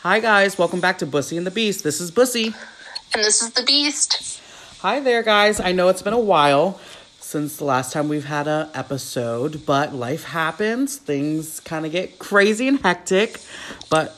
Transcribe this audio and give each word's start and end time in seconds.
Hi, 0.00 0.20
guys. 0.20 0.56
Welcome 0.58 0.80
back 0.80 0.98
to 0.98 1.06
Bussy 1.06 1.36
and 1.36 1.46
the 1.46 1.50
Beast. 1.50 1.82
This 1.82 2.00
is 2.00 2.10
Bussy. 2.10 2.54
And 3.14 3.24
this 3.24 3.42
is 3.42 3.50
the 3.52 3.62
Beast. 3.62 4.40
Hi 4.80 5.00
there, 5.00 5.22
guys. 5.22 5.58
I 5.58 5.72
know 5.72 5.88
it's 5.88 6.02
been 6.02 6.12
a 6.12 6.18
while 6.18 6.78
since 7.18 7.56
the 7.56 7.64
last 7.64 7.92
time 7.92 8.08
we've 8.08 8.26
had 8.26 8.46
a 8.46 8.70
episode, 8.74 9.66
but 9.66 9.94
life 9.94 10.24
happens. 10.24 10.96
Things 10.96 11.60
kind 11.60 11.84
of 11.84 11.92
get 11.92 12.18
crazy 12.18 12.68
and 12.68 12.80
hectic, 12.80 13.40
but 13.90 14.16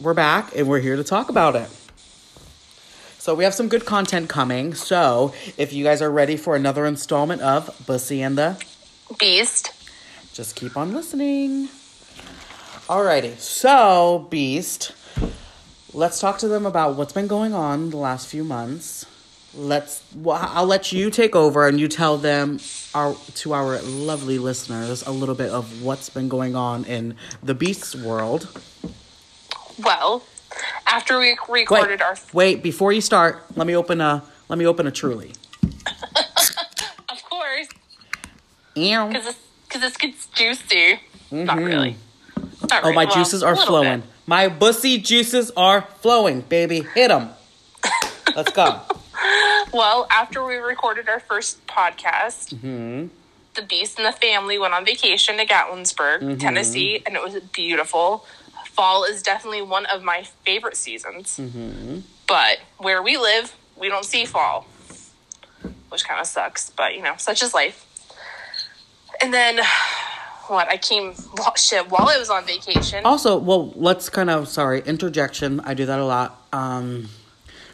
we're 0.00 0.14
back 0.14 0.54
and 0.54 0.68
we're 0.68 0.80
here 0.80 0.96
to 0.96 1.04
talk 1.04 1.28
about 1.28 1.56
it. 1.56 1.68
So 3.18 3.34
we 3.34 3.42
have 3.44 3.54
some 3.54 3.68
good 3.68 3.86
content 3.86 4.28
coming. 4.28 4.74
So 4.74 5.34
if 5.56 5.72
you 5.72 5.82
guys 5.82 6.02
are 6.02 6.10
ready 6.10 6.36
for 6.36 6.54
another 6.54 6.86
installment 6.86 7.40
of 7.40 7.74
Bussy 7.86 8.22
and 8.22 8.38
the 8.38 8.62
Beast. 9.18 9.72
just 10.32 10.54
keep 10.54 10.76
on 10.76 10.92
listening. 10.92 11.68
Alrighty, 12.86 13.38
so 13.38 14.26
Beast, 14.28 14.92
let's 15.94 16.20
talk 16.20 16.38
to 16.38 16.48
them 16.48 16.66
about 16.66 16.96
what's 16.96 17.12
been 17.12 17.26
going 17.26 17.54
on 17.54 17.90
the 17.90 17.96
last 17.96 18.26
few 18.26 18.44
months. 18.44 19.06
Let's. 19.56 20.02
Well, 20.14 20.38
I'll 20.52 20.66
let 20.66 20.92
you 20.92 21.10
take 21.10 21.36
over 21.36 21.66
and 21.68 21.78
you 21.78 21.86
tell 21.88 22.18
them 22.18 22.58
our 22.94 23.14
to 23.36 23.52
our 23.54 23.80
lovely 23.82 24.38
listeners 24.38 25.06
a 25.06 25.12
little 25.12 25.36
bit 25.36 25.50
of 25.50 25.82
what's 25.82 26.08
been 26.10 26.28
going 26.28 26.56
on 26.56 26.84
in 26.84 27.14
the 27.42 27.54
Beast's 27.54 27.94
world. 27.94 28.48
Well, 29.82 30.24
after 30.86 31.18
we 31.20 31.36
recorded 31.48 32.00
Wait, 32.00 32.02
our. 32.02 32.16
wait. 32.32 32.62
Before 32.64 32.92
you 32.92 33.00
start, 33.00 33.44
let 33.56 33.66
me 33.66 33.76
open 33.76 34.00
a 34.00 34.24
let 34.48 34.58
me 34.58 34.66
open 34.66 34.86
a 34.86 34.90
truly. 34.90 35.32
Of 37.08 37.22
course. 37.30 37.68
Ew. 38.74 39.06
Because 39.06 39.24
this, 39.24 39.80
this 39.80 39.96
gets 39.96 40.26
juicy. 40.26 41.00
Not 41.30 41.56
mm-hmm. 41.58 41.64
really. 41.64 41.96
Not 42.36 42.72
Oh, 42.72 42.80
really. 42.82 42.94
my 42.94 43.04
Well, 43.04 43.14
juices 43.14 43.42
are 43.42 43.54
flowing. 43.54 44.00
bit. 44.00 44.08
My 44.26 44.48
bussy 44.48 44.98
juices 44.98 45.50
are 45.56 45.82
flowing, 46.00 46.40
baby. 46.42 46.82
Hit 46.94 47.08
them. 47.08 47.30
Let's 48.34 48.52
go. 48.52 48.80
Well, 49.72 50.06
after 50.08 50.44
we 50.44 50.54
recorded 50.56 51.08
our 51.08 51.18
first 51.18 51.66
podcast, 51.66 52.54
Mm-hmm. 52.54 53.08
the 53.54 53.62
Beast 53.62 53.98
and 53.98 54.06
the 54.06 54.12
family 54.12 54.56
went 54.56 54.72
on 54.72 54.84
vacation 54.84 55.36
to 55.38 55.46
Gatlinburg, 55.46 56.20
Mm-hmm. 56.20 56.38
Tennessee, 56.38 57.02
and 57.04 57.16
it 57.16 57.22
was 57.22 57.34
beautiful. 57.52 58.24
Fall 58.66 59.02
is 59.04 59.20
definitely 59.22 59.62
one 59.62 59.86
of 59.86 60.04
my 60.04 60.22
favorite 60.44 60.76
seasons. 60.76 61.38
Mm-hmm. 61.40 62.00
But 62.28 62.58
where 62.78 63.02
we 63.02 63.16
live, 63.16 63.56
we 63.76 63.88
don't 63.88 64.04
see 64.04 64.24
fall, 64.26 64.66
which 65.88 66.04
kind 66.06 66.20
of 66.20 66.26
sucks. 66.28 66.70
But 66.70 66.94
you 66.94 67.02
know, 67.02 67.14
such 67.16 67.42
is 67.42 67.52
life. 67.52 67.84
And 69.20 69.32
then, 69.34 69.58
what 70.48 70.68
I 70.68 70.76
came 70.76 71.14
shit 71.56 71.90
while 71.90 72.08
I 72.08 72.18
was 72.18 72.30
on 72.30 72.44
vacation. 72.44 73.04
Also, 73.04 73.38
well, 73.38 73.72
let's 73.76 74.08
kind 74.08 74.30
of 74.30 74.48
sorry 74.48 74.82
interjection. 74.84 75.60
I 75.60 75.74
do 75.74 75.86
that 75.86 75.98
a 75.98 76.04
lot. 76.04 76.40
Um, 76.52 77.08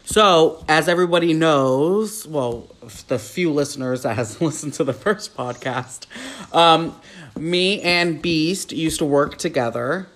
so 0.05 0.63
as 0.67 0.87
everybody 0.87 1.33
knows, 1.33 2.27
well, 2.27 2.67
the 3.07 3.19
few 3.19 3.51
listeners 3.51 4.03
that 4.03 4.15
has 4.15 4.41
listened 4.41 4.73
to 4.75 4.83
the 4.83 4.93
first 4.93 5.35
podcast, 5.35 6.05
um, 6.53 6.99
me 7.37 7.81
and 7.81 8.21
Beast 8.21 8.71
used 8.71 8.99
to 8.99 9.05
work 9.05 9.37
together 9.37 10.07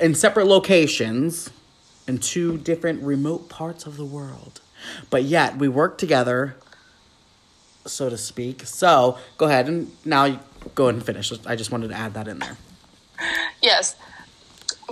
in 0.00 0.14
separate 0.14 0.46
locations 0.46 1.50
in 2.08 2.18
two 2.18 2.56
different 2.58 3.02
remote 3.02 3.48
parts 3.48 3.84
of 3.86 3.96
the 3.96 4.04
world, 4.04 4.60
but 5.10 5.24
yet 5.24 5.58
we 5.58 5.68
worked 5.68 5.98
together, 5.98 6.56
so 7.84 8.08
to 8.08 8.16
speak. 8.16 8.62
So 8.64 9.18
go 9.36 9.46
ahead 9.46 9.68
and 9.68 9.90
now 10.04 10.40
go 10.74 10.84
ahead 10.84 10.94
and 10.96 11.04
finish. 11.04 11.32
I 11.46 11.56
just 11.56 11.70
wanted 11.70 11.88
to 11.88 11.94
add 11.94 12.14
that 12.14 12.28
in 12.28 12.38
there. 12.38 12.56
Yes. 13.62 13.96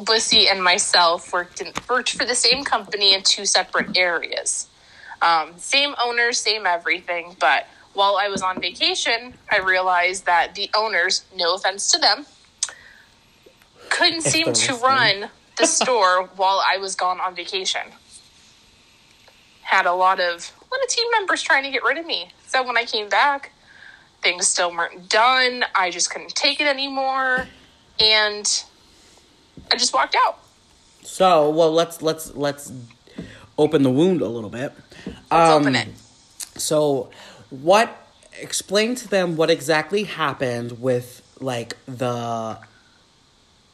Bussy 0.03 0.49
and 0.49 0.63
myself 0.63 1.33
worked 1.33 1.61
in, 1.61 1.73
worked 1.89 2.13
for 2.13 2.25
the 2.25 2.35
same 2.35 2.65
company 2.65 3.15
in 3.15 3.23
two 3.23 3.45
separate 3.45 3.97
areas. 3.97 4.67
Um, 5.23 5.53
same 5.57 5.95
owners, 6.03 6.39
same 6.39 6.67
everything. 6.67 7.37
But 7.39 7.67
while 7.95 8.17
I 8.17 8.29
was 8.29 8.43
on 8.43 8.61
vacation, 8.61 9.35
I 9.51 9.59
realized 9.59 10.27
that 10.27 10.55
the 10.55 10.69
owners, 10.77 11.25
no 11.35 11.55
offense 11.55 11.91
to 11.93 11.99
them, 11.99 12.27
couldn't 13.89 14.23
seem 14.23 14.53
to 14.53 14.75
run 14.75 15.31
the 15.57 15.67
store 15.67 16.25
while 16.37 16.61
I 16.67 16.79
was 16.79 16.97
gone 16.97 17.21
on 17.21 17.35
vacation. 17.35 17.83
Had 19.63 19.87
a 19.87 19.95
lot 19.95 20.21
of 20.21 20.53
a 20.61 20.65
lot 20.75 20.83
of 20.83 20.89
team 20.89 21.07
members 21.13 21.41
trying 21.41 21.63
to 21.63 21.71
get 21.71 21.85
rid 21.85 21.97
of 21.97 22.05
me. 22.05 22.31
So 22.49 22.67
when 22.67 22.77
I 22.77 22.85
came 22.85 23.09
back, 23.09 23.53
things 24.25 24.49
still 24.49 24.73
weren't 24.75 25.09
done. 25.09 25.65
I 25.75 25.91
just 25.91 26.11
couldn't 26.11 26.35
take 26.35 26.61
it 26.61 26.67
anymore, 26.67 27.47
and 28.01 28.65
I 29.71 29.77
just 29.77 29.95
walked 29.95 30.17
out. 30.27 30.39
So, 31.03 31.51
well, 31.51 31.71
let's 31.71 32.03
let's 32.03 32.35
let's 32.35 32.73
open 33.57 33.83
the 33.85 33.91
wound 33.91 34.21
a 34.21 34.29
little 34.29 34.51
bit. 34.51 34.73
Let's 35.07 35.19
Um, 35.31 35.63
open 35.63 35.77
it. 35.77 35.89
So, 36.57 37.11
what? 37.51 38.01
Explain 38.41 38.97
to 38.97 39.07
them 39.07 39.37
what 39.37 39.49
exactly 39.49 40.05
happened 40.05 40.81
with 40.81 41.23
like 41.39 41.77
the 41.87 42.59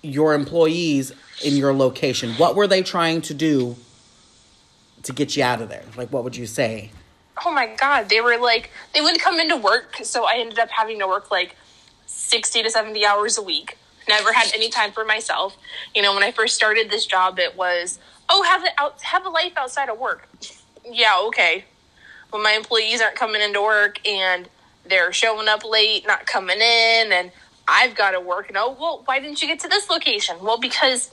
your 0.02 0.34
employees 0.34 1.12
in 1.42 1.56
your 1.56 1.72
location. 1.72 2.32
What 2.34 2.56
were 2.56 2.66
they 2.66 2.82
trying 2.82 3.22
to 3.22 3.34
do 3.34 3.76
to 5.04 5.12
get 5.12 5.36
you 5.36 5.42
out 5.44 5.62
of 5.62 5.68
there? 5.70 5.84
Like, 5.96 6.12
what 6.12 6.24
would 6.24 6.36
you 6.36 6.46
say? 6.46 6.90
Oh 7.44 7.52
my 7.52 7.66
god, 7.74 8.08
they 8.08 8.20
were 8.20 8.36
like 8.38 8.70
they 8.94 9.00
wouldn't 9.00 9.22
come 9.22 9.40
into 9.40 9.56
work, 9.56 9.96
so 10.02 10.24
I 10.24 10.34
ended 10.38 10.58
up 10.58 10.70
having 10.70 10.98
to 10.98 11.06
work 11.06 11.30
like 11.30 11.56
sixty 12.06 12.62
to 12.62 12.70
seventy 12.70 13.04
hours 13.04 13.38
a 13.38 13.42
week. 13.42 13.78
Never 14.08 14.32
had 14.32 14.52
any 14.54 14.68
time 14.68 14.92
for 14.92 15.04
myself. 15.04 15.56
You 15.94 16.02
know, 16.02 16.12
when 16.14 16.22
I 16.22 16.32
first 16.32 16.54
started 16.54 16.90
this 16.90 17.06
job, 17.06 17.38
it 17.38 17.56
was 17.56 17.98
oh 18.28 18.42
have 18.42 18.64
it 18.64 18.72
out 18.78 19.00
have 19.02 19.24
a 19.24 19.30
life 19.30 19.52
outside 19.56 19.88
of 19.88 19.98
work. 19.98 20.28
Yeah, 20.84 21.16
okay. 21.28 21.64
When 22.30 22.42
my 22.42 22.52
employees 22.52 23.00
aren't 23.00 23.16
coming 23.16 23.40
into 23.40 23.60
work 23.60 24.06
and 24.06 24.48
they're 24.84 25.12
showing 25.12 25.48
up 25.48 25.64
late, 25.64 26.06
not 26.06 26.26
coming 26.26 26.58
in, 26.58 27.12
and 27.12 27.30
I've 27.66 27.94
got 27.94 28.12
to 28.12 28.20
work. 28.20 28.48
And 28.48 28.56
oh 28.56 28.76
well, 28.78 29.02
why 29.04 29.20
didn't 29.20 29.40
you 29.40 29.48
get 29.48 29.60
to 29.60 29.68
this 29.68 29.88
location? 29.88 30.36
Well, 30.42 30.58
because 30.58 31.10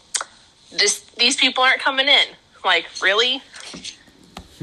this 0.71 1.01
these 1.17 1.35
people 1.35 1.63
aren't 1.63 1.79
coming 1.79 2.07
in. 2.07 2.27
Like 2.65 2.87
really? 3.01 3.41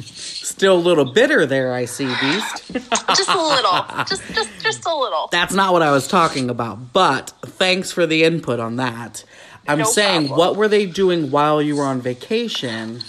Still 0.02 0.76
a 0.76 0.78
little 0.78 1.04
bitter 1.04 1.46
there, 1.46 1.72
I 1.72 1.84
see, 1.84 2.06
Beast. 2.06 2.72
Just 3.08 3.28
a 3.28 3.42
little. 3.42 4.04
just 4.06 4.22
just 4.34 4.50
just 4.62 4.86
a 4.86 4.94
little. 4.94 5.28
That's 5.30 5.54
not 5.54 5.72
what 5.72 5.82
I 5.82 5.90
was 5.90 6.08
talking 6.08 6.50
about, 6.50 6.92
but 6.92 7.30
thanks 7.44 7.92
for 7.92 8.06
the 8.06 8.24
input 8.24 8.58
on 8.60 8.76
that. 8.76 9.24
I'm 9.68 9.78
No 9.78 9.84
saying, 9.84 10.28
problem. 10.28 10.38
what 10.38 10.56
were 10.56 10.68
they 10.68 10.84
doing 10.86 11.30
while 11.30 11.62
you 11.62 11.76
were 11.76 11.84
on 11.84 12.00
vacation? 12.00 13.00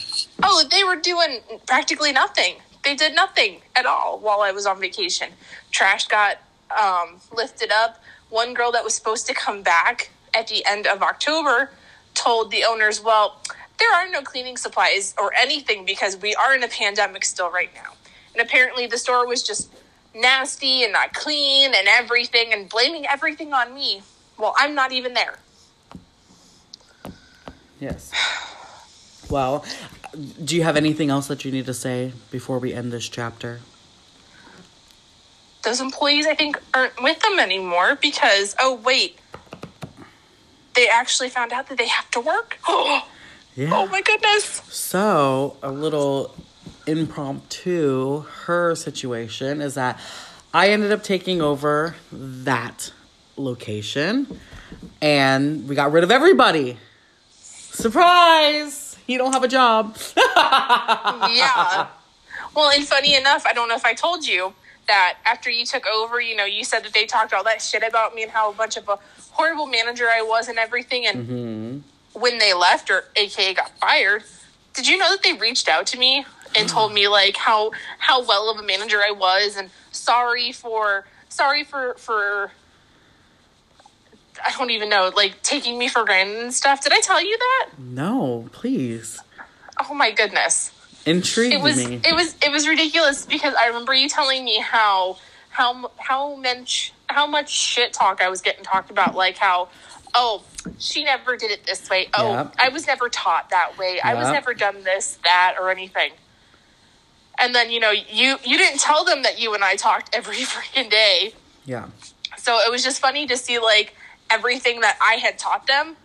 Oh, 0.43 0.63
they 0.69 0.83
were 0.83 0.95
doing 0.95 1.39
practically 1.65 2.11
nothing. 2.11 2.55
They 2.83 2.95
did 2.95 3.15
nothing 3.15 3.61
at 3.75 3.85
all 3.85 4.19
while 4.19 4.41
I 4.41 4.51
was 4.51 4.65
on 4.65 4.79
vacation. 4.79 5.29
Trash 5.71 6.05
got 6.07 6.37
um, 6.79 7.19
lifted 7.35 7.71
up. 7.71 8.01
One 8.29 8.53
girl 8.53 8.71
that 8.71 8.83
was 8.83 8.93
supposed 8.93 9.27
to 9.27 9.33
come 9.33 9.63
back 9.63 10.11
at 10.33 10.47
the 10.47 10.65
end 10.65 10.87
of 10.87 11.01
October 11.01 11.71
told 12.13 12.51
the 12.51 12.63
owners, 12.63 13.01
well, 13.01 13.41
there 13.79 13.93
are 13.93 14.09
no 14.09 14.21
cleaning 14.21 14.57
supplies 14.57 15.13
or 15.17 15.33
anything 15.33 15.85
because 15.85 16.17
we 16.17 16.35
are 16.35 16.55
in 16.55 16.63
a 16.63 16.67
pandemic 16.67 17.25
still 17.25 17.49
right 17.49 17.69
now. 17.75 17.93
And 18.33 18.45
apparently 18.45 18.87
the 18.87 18.97
store 18.97 19.27
was 19.27 19.43
just 19.43 19.71
nasty 20.13 20.83
and 20.83 20.93
not 20.93 21.13
clean 21.13 21.73
and 21.75 21.87
everything 21.87 22.53
and 22.53 22.69
blaming 22.69 23.05
everything 23.05 23.53
on 23.53 23.73
me. 23.73 24.01
Well, 24.37 24.53
I'm 24.57 24.75
not 24.75 24.91
even 24.91 25.13
there. 25.13 25.39
Yes. 27.79 28.11
Well, 29.29 29.65
do 30.43 30.55
you 30.55 30.63
have 30.63 30.77
anything 30.77 31.09
else 31.09 31.27
that 31.27 31.43
you 31.43 31.51
need 31.51 31.65
to 31.65 31.73
say 31.73 32.13
before 32.31 32.59
we 32.59 32.73
end 32.73 32.91
this 32.91 33.09
chapter? 33.09 33.59
those 35.65 35.81
employees 35.81 36.25
I 36.25 36.35
think 36.35 36.61
aren't 36.73 37.01
with 37.01 37.19
them 37.19 37.39
anymore 37.39 37.97
because 38.01 38.55
oh 38.59 38.75
wait, 38.75 39.19
they 40.75 40.87
actually 40.87 41.29
found 41.29 41.51
out 41.51 41.67
that 41.67 41.77
they 41.77 41.89
have 41.89 42.09
to 42.11 42.21
work. 42.21 42.57
Oh, 42.67 43.07
Oh, 43.57 43.87
my 43.87 44.01
goodness! 44.01 44.61
So, 44.69 45.57
a 45.63 45.71
little 45.71 46.35
impromptu, 46.87 48.21
her 48.45 48.75
situation 48.75 49.61
is 49.61 49.75
that 49.75 49.99
I 50.53 50.69
ended 50.69 50.91
up 50.91 51.03
taking 51.03 51.41
over 51.41 51.95
that 52.11 52.91
location 53.37 54.39
and 55.01 55.67
we 55.67 55.75
got 55.75 55.91
rid 55.91 56.03
of 56.03 56.11
everybody. 56.11 56.77
Surprise! 57.31 58.97
You 59.07 59.17
don't 59.17 59.33
have 59.33 59.43
a 59.43 59.47
job. 59.47 59.97
yeah. 60.17 61.87
Well, 62.55 62.71
and 62.71 62.87
funny 62.87 63.15
enough, 63.15 63.45
I 63.45 63.53
don't 63.53 63.69
know 63.69 63.75
if 63.75 63.85
I 63.85 63.93
told 63.93 64.25
you 64.25 64.53
that 64.87 65.17
after 65.25 65.49
you 65.49 65.65
took 65.65 65.85
over, 65.87 66.21
you 66.21 66.35
know, 66.35 66.45
you 66.45 66.63
said 66.63 66.83
that 66.83 66.93
they 66.93 67.05
talked 67.05 67.33
all 67.33 67.43
that 67.43 67.61
shit 67.61 67.83
about 67.83 68.15
me 68.15 68.23
and 68.23 68.31
how 68.31 68.53
much 68.53 68.77
of 68.77 68.87
a 68.89 68.97
horrible 69.31 69.65
manager 69.65 70.05
I 70.05 70.21
was 70.21 70.47
and 70.47 70.57
everything. 70.57 71.05
And 71.05 71.27
mm-hmm. 71.27 71.79
When 72.15 72.37
they 72.39 72.53
left, 72.53 72.89
or 72.89 73.05
AKA 73.15 73.53
got 73.53 73.69
fired, 73.77 74.23
did 74.73 74.87
you 74.87 74.97
know 74.97 75.09
that 75.11 75.23
they 75.23 75.33
reached 75.33 75.67
out 75.69 75.85
to 75.87 75.97
me 75.99 76.25
and 76.55 76.67
told 76.69 76.93
me 76.93 77.07
like 77.07 77.35
how 77.37 77.71
how 77.99 78.25
well 78.25 78.49
of 78.49 78.57
a 78.57 78.63
manager 78.63 78.99
I 78.99 79.11
was 79.11 79.55
and 79.57 79.69
sorry 79.91 80.51
for 80.51 81.05
sorry 81.29 81.63
for 81.63 81.93
for 81.95 82.51
I 84.45 84.51
don't 84.57 84.69
even 84.69 84.89
know, 84.89 85.11
like 85.15 85.41
taking 85.43 85.77
me 85.77 85.87
for 85.87 86.03
granted 86.05 86.37
and 86.37 86.53
stuff. 86.53 86.83
Did 86.83 86.93
I 86.93 86.99
tell 86.99 87.23
you 87.23 87.37
that? 87.37 87.69
No, 87.79 88.47
please. 88.51 89.19
Oh 89.89 89.93
my 89.93 90.11
goodness. 90.11 90.71
Intrigue 91.05 91.53
It 91.53 91.61
was 91.61 91.77
me. 91.87 92.01
it 92.03 92.15
was 92.15 92.35
it 92.41 92.51
was 92.51 92.67
ridiculous 92.67 93.25
because 93.25 93.53
I 93.55 93.67
remember 93.67 93.93
you 93.93 94.09
telling 94.09 94.43
me 94.43 94.59
how 94.59 95.17
how 95.49 95.91
how 95.97 96.35
much 96.35 96.93
how 97.07 97.27
much 97.27 97.49
shit 97.49 97.93
talk 97.93 98.21
I 98.21 98.29
was 98.29 98.41
getting 98.41 98.63
talked 98.63 98.89
about 98.89 99.15
like 99.15 99.37
how 99.37 99.69
oh 100.15 100.43
she 100.79 101.03
never 101.03 101.37
did 101.37 101.51
it 101.51 101.65
this 101.67 101.87
way. 101.89 102.07
Oh, 102.17 102.31
Yep. 102.31 102.55
I 102.57 102.69
was 102.69 102.87
never 102.87 103.07
taught 103.07 103.51
that 103.51 103.77
way. 103.77 103.99
I 104.03 104.15
was 104.15 104.29
never 104.31 104.55
done 104.55 104.83
this 104.83 105.19
that 105.23 105.55
or 105.59 105.69
anything. 105.69 106.11
And 107.39 107.53
then 107.53 107.69
you 107.69 107.79
know 107.79 107.91
you 107.91 108.37
you 108.43 108.57
didn't 108.57 108.79
tell 108.79 109.03
them 109.05 109.21
that 109.23 109.39
you 109.39 109.53
and 109.53 109.63
I 109.63 109.75
talked 109.75 110.15
every 110.15 110.37
freaking 110.53 110.89
day. 110.89 111.33
yeah. 111.65 111.87
So 112.37 112.57
it 112.59 112.71
was 112.71 112.83
just 112.83 112.99
funny 112.99 113.27
to 113.27 113.37
see 113.37 113.59
like 113.59 113.95
everything 114.29 114.81
that 114.81 114.97
I 115.01 115.15
had 115.15 115.37
taught 115.37 115.67
them 115.67 115.95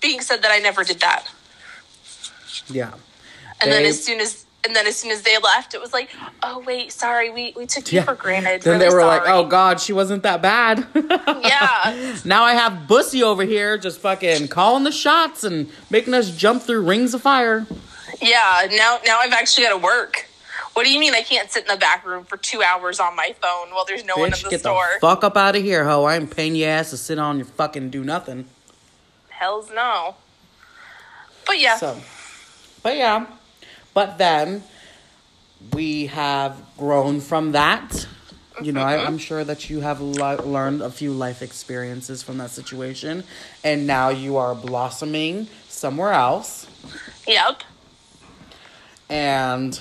being 0.00 0.20
said 0.20 0.42
that 0.42 0.50
I 0.50 0.58
never 0.58 0.82
did 0.84 1.00
that. 1.00 1.26
Yeah. 2.68 2.94
And 3.60 3.70
then 3.72 3.84
as 3.84 4.02
soon 4.04 4.20
as 4.20 4.45
and 4.66 4.76
then 4.76 4.86
as 4.86 4.96
soon 4.96 5.10
as 5.12 5.22
they 5.22 5.38
left, 5.38 5.72
it 5.74 5.80
was 5.80 5.92
like, 5.92 6.10
oh 6.42 6.58
wait, 6.66 6.92
sorry, 6.92 7.30
we, 7.30 7.54
we 7.56 7.64
took 7.66 7.90
you 7.92 7.96
Yeah. 8.00 8.04
for 8.04 8.14
granted. 8.14 8.62
Then 8.62 8.74
Really 8.78 8.88
they 8.90 8.94
were 8.94 9.04
like, 9.04 9.22
"Oh 9.26 9.46
God, 9.46 9.80
she 9.80 9.92
wasn't 9.92 10.22
that 10.24 10.42
bad." 10.42 10.86
yeah, 10.94 12.16
now 12.24 12.42
I 12.44 12.54
have 12.54 12.86
Bussy 12.88 13.22
over 13.22 13.44
here, 13.44 13.78
just 13.78 14.00
fucking 14.00 14.48
calling 14.48 14.84
the 14.84 14.92
shots 14.92 15.44
and 15.44 15.70
making 15.90 16.12
us 16.14 16.30
jump 16.36 16.62
through 16.62 16.82
rings 16.82 17.14
of 17.14 17.22
fire. 17.22 17.66
yeah. 18.20 18.66
Now 18.70 18.98
now 19.06 19.20
I've 19.20 19.32
actually 19.32 19.64
got 19.64 19.70
to 19.78 19.82
work. 19.82 20.26
What 20.74 20.84
do 20.84 20.92
you 20.92 21.00
mean 21.00 21.14
I 21.14 21.22
can't 21.22 21.50
sit 21.50 21.62
in 21.62 21.68
the 21.68 21.78
back 21.80 22.04
room 22.04 22.24
for 22.24 22.36
two 22.36 22.62
hours 22.62 23.00
on 23.00 23.16
my 23.16 23.34
phone 23.40 23.70
while 23.74 23.86
there's 23.86 24.04
no 24.04 24.16
one 24.16 24.26
in 24.34 24.38
the 24.42 24.50
get 24.50 24.60
store? 24.60 24.90
the 25.00 25.00
fuck 25.00 25.24
up 25.24 25.34
out 25.36 25.56
of 25.56 25.62
here, 25.62 25.84
ho! 25.84 26.04
I 26.04 26.16
ain't 26.16 26.34
paying 26.34 26.54
your 26.54 26.68
ass 26.68 26.90
to 26.90 26.98
sit 26.98 27.18
on 27.18 27.38
your 27.38 27.46
fucking 27.46 27.88
do 27.90 28.04
nothing. 28.04 28.44
Hell's 29.30 29.70
no. 29.70 30.16
But 31.46 31.60
yeah, 31.60 31.76
So, 31.78 31.98
but 32.82 32.96
yeah, 32.96 33.26
but 33.96 34.18
then 34.18 34.62
we 35.72 36.04
have 36.08 36.54
grown 36.76 37.18
from 37.18 37.52
that. 37.52 38.06
You 38.60 38.72
know, 38.72 38.82
I, 38.82 39.02
I'm 39.06 39.16
sure 39.16 39.42
that 39.42 39.70
you 39.70 39.80
have 39.80 40.02
learned 40.02 40.82
a 40.82 40.90
few 40.90 41.12
life 41.12 41.40
experiences 41.40 42.22
from 42.22 42.36
that 42.36 42.50
situation, 42.50 43.24
and 43.64 43.86
now 43.86 44.10
you 44.10 44.36
are 44.36 44.54
blossoming 44.54 45.48
somewhere 45.68 46.12
else, 46.12 46.66
yep. 47.26 47.62
and 49.08 49.80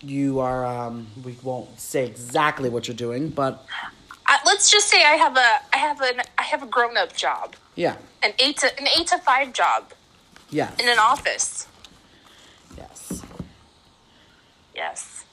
you 0.00 0.40
are. 0.40 0.64
Um, 0.64 1.06
we 1.22 1.36
won't 1.42 1.78
say 1.78 2.06
exactly 2.06 2.70
what 2.70 2.88
you're 2.88 2.96
doing, 2.96 3.28
but 3.28 3.66
I, 4.26 4.38
let's 4.46 4.70
just 4.70 4.88
say 4.88 5.02
I 5.02 5.16
have 5.16 5.36
a 5.36 5.50
I 5.74 5.78
have 5.78 6.00
an 6.00 6.22
I 6.38 6.42
have 6.44 6.62
a 6.62 6.66
grown 6.66 6.96
up 6.96 7.14
job, 7.14 7.56
yeah, 7.74 7.96
an 8.22 8.32
eight 8.38 8.56
to 8.58 8.80
an 8.80 8.86
eight 8.98 9.06
to 9.08 9.18
five 9.18 9.52
job 9.52 9.92
Yeah. 10.50 10.70
in 10.78 10.88
an 10.88 10.98
office. 10.98 11.66
yes. 12.76 13.22
Yes. 14.80 15.24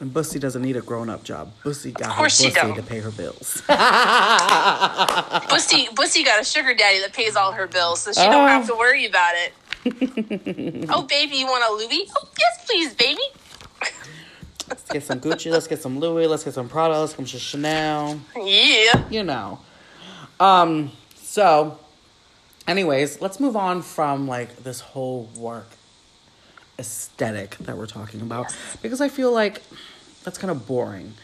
And 0.00 0.12
Bussy 0.12 0.40
doesn't 0.40 0.60
need 0.62 0.76
a 0.76 0.80
grown-up 0.80 1.22
job. 1.22 1.52
Bussy 1.62 1.92
got 1.92 2.12
her 2.16 2.24
Bussy 2.24 2.50
don't. 2.50 2.74
to 2.74 2.82
pay 2.82 2.98
her 2.98 3.12
bills. 3.12 3.62
Bussy 5.48 5.88
Bussy 5.94 6.24
got 6.24 6.40
a 6.40 6.44
sugar 6.44 6.74
daddy 6.74 6.98
that 7.00 7.12
pays 7.12 7.36
all 7.36 7.52
her 7.52 7.68
bills, 7.68 8.00
so 8.00 8.12
she 8.12 8.20
Oh. 8.20 8.30
don't 8.30 8.48
have 8.48 8.66
to 8.66 8.74
worry 8.74 9.06
about 9.06 9.34
it. 9.36 9.52
oh 10.90 11.02
baby, 11.02 11.36
you 11.36 11.46
want 11.46 11.62
a 11.64 11.72
Louis? 11.74 12.10
Oh 12.16 12.28
yes, 12.38 12.64
please, 12.66 12.94
baby. 12.94 13.22
Let's 14.68 14.82
get 14.90 15.02
some 15.04 15.20
Gucci. 15.20 15.50
Let's 15.52 15.66
get 15.68 15.80
some 15.80 15.98
Louis. 16.00 16.26
Let's 16.26 16.42
get 16.44 16.54
some 16.54 16.68
Prada. 16.68 16.98
Let's 16.98 17.14
get 17.14 17.28
some 17.28 17.38
Chanel. 17.40 18.20
Yeah. 18.36 19.08
You 19.10 19.22
know. 19.22 19.60
Um. 20.40 20.90
So, 21.22 21.78
anyways, 22.66 23.20
let's 23.20 23.38
move 23.40 23.56
on 23.56 23.82
from 23.82 24.26
like 24.28 24.56
this 24.64 24.80
whole 24.80 25.28
work 25.38 25.68
aesthetic 26.78 27.56
that 27.58 27.76
we're 27.76 27.86
talking 27.86 28.20
about 28.20 28.56
because 28.82 29.00
I 29.00 29.08
feel 29.08 29.32
like 29.32 29.62
that's 30.24 30.38
kind 30.38 30.50
of 30.50 30.66
boring. 30.66 31.14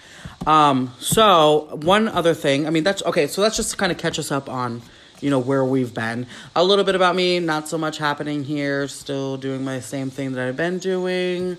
Um. 0.47 0.93
So 0.99 1.79
one 1.83 2.09
other 2.09 2.35
thing. 2.35 2.67
I 2.67 2.71
mean, 2.71 2.85
that's 2.85 3.03
okay. 3.03 3.27
So 3.27 3.43
that's 3.43 3.57
just 3.57 3.71
to 3.73 3.77
kind 3.77 3.93
of 3.93 3.99
catch 3.99 4.19
us 4.19 4.31
up 4.33 4.49
on. 4.49 4.83
You 5.21 5.31
know 5.31 5.39
where 5.39 5.65
we've 5.65 5.95
been. 5.95 6.27
A 6.55 6.63
little 6.63 6.85
bit 6.85 6.95
about 6.95 7.15
me. 7.17 7.39
Not 7.41 7.67
so 7.69 7.79
much 7.79 7.97
happening 7.99 8.45
here. 8.45 8.89
Still 8.89 9.37
doing 9.39 9.65
my 9.65 9.81
same 9.81 10.11
thing 10.11 10.33
that 10.33 10.47
I've 10.47 10.57
been 10.57 10.79
doing. 10.79 11.57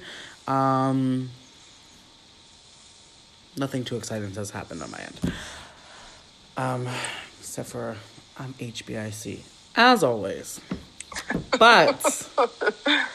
Um, 0.47 1.29
nothing 3.57 3.83
too 3.83 3.95
exciting 3.95 4.31
has 4.35 4.51
happened 4.51 4.83
on 4.83 4.91
my 4.91 4.99
end. 4.99 5.33
Um, 6.57 6.87
except 7.39 7.69
for 7.69 7.95
I'm 8.37 8.53
HBIC, 8.53 9.39
as 9.75 10.03
always. 10.03 10.59
But 11.57 12.29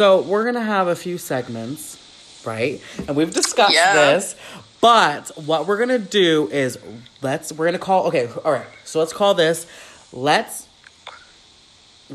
so 0.00 0.22
we're 0.22 0.46
gonna 0.46 0.62
have 0.64 0.88
a 0.88 0.96
few 0.96 1.18
segments, 1.18 1.98
right? 2.46 2.80
And 3.06 3.14
we've 3.14 3.34
discussed 3.34 3.74
Yeah. 3.74 3.92
this. 3.92 4.34
But 4.80 5.30
what 5.36 5.66
we're 5.66 5.76
gonna 5.76 5.98
do 5.98 6.48
is 6.50 6.78
let's 7.20 7.52
we're 7.52 7.66
gonna 7.66 7.78
call 7.78 8.06
okay, 8.06 8.26
all 8.42 8.50
right. 8.50 8.64
So 8.86 8.98
let's 8.98 9.12
call 9.12 9.34
this 9.34 9.66
let's 10.10 10.68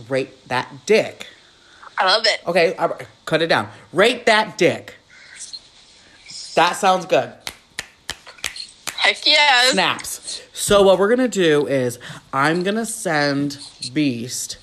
rate 0.10 0.48
that 0.48 0.88
dick. 0.88 1.28
I 2.00 2.06
love 2.06 2.26
it. 2.26 2.42
Okay, 2.48 2.74
right, 2.76 3.06
cut 3.26 3.44
it 3.44 3.48
down. 3.50 3.70
Rate 3.94 4.26
that 4.26 4.58
dick. 4.58 4.96
That 6.56 6.76
sounds 6.78 7.06
good. 7.06 7.34
Heck 8.96 9.24
yes. 9.28 9.74
Snaps. 9.74 10.42
So 10.54 10.82
what 10.82 10.98
we're 10.98 11.10
gonna 11.10 11.28
do 11.28 11.68
is 11.68 12.00
I'm 12.34 12.64
gonna 12.64 12.88
send 12.88 13.60
Beast 13.94 14.58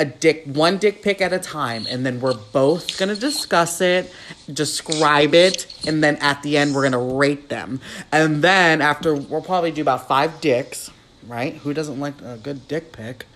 a 0.00 0.04
dick 0.06 0.44
one 0.46 0.78
dick 0.78 1.02
pic 1.02 1.20
at 1.20 1.30
a 1.30 1.38
time, 1.38 1.86
and 1.90 2.06
then 2.06 2.20
we're 2.20 2.32
both 2.34 2.98
gonna 2.98 3.14
discuss 3.14 3.82
it, 3.82 4.10
describe 4.50 5.34
it, 5.34 5.66
and 5.86 6.02
then 6.02 6.16
at 6.16 6.42
the 6.42 6.56
end 6.56 6.74
we're 6.74 6.84
gonna 6.84 6.98
rate 7.16 7.50
them. 7.50 7.80
And 8.10 8.42
then 8.42 8.80
after 8.80 9.14
we'll 9.14 9.42
probably 9.42 9.70
do 9.70 9.82
about 9.82 10.08
five 10.08 10.40
dicks, 10.40 10.90
right? 11.26 11.54
Who 11.56 11.74
doesn't 11.74 12.00
like 12.00 12.14
a 12.22 12.38
good 12.38 12.66
dick 12.66 12.92
pic? 12.92 13.26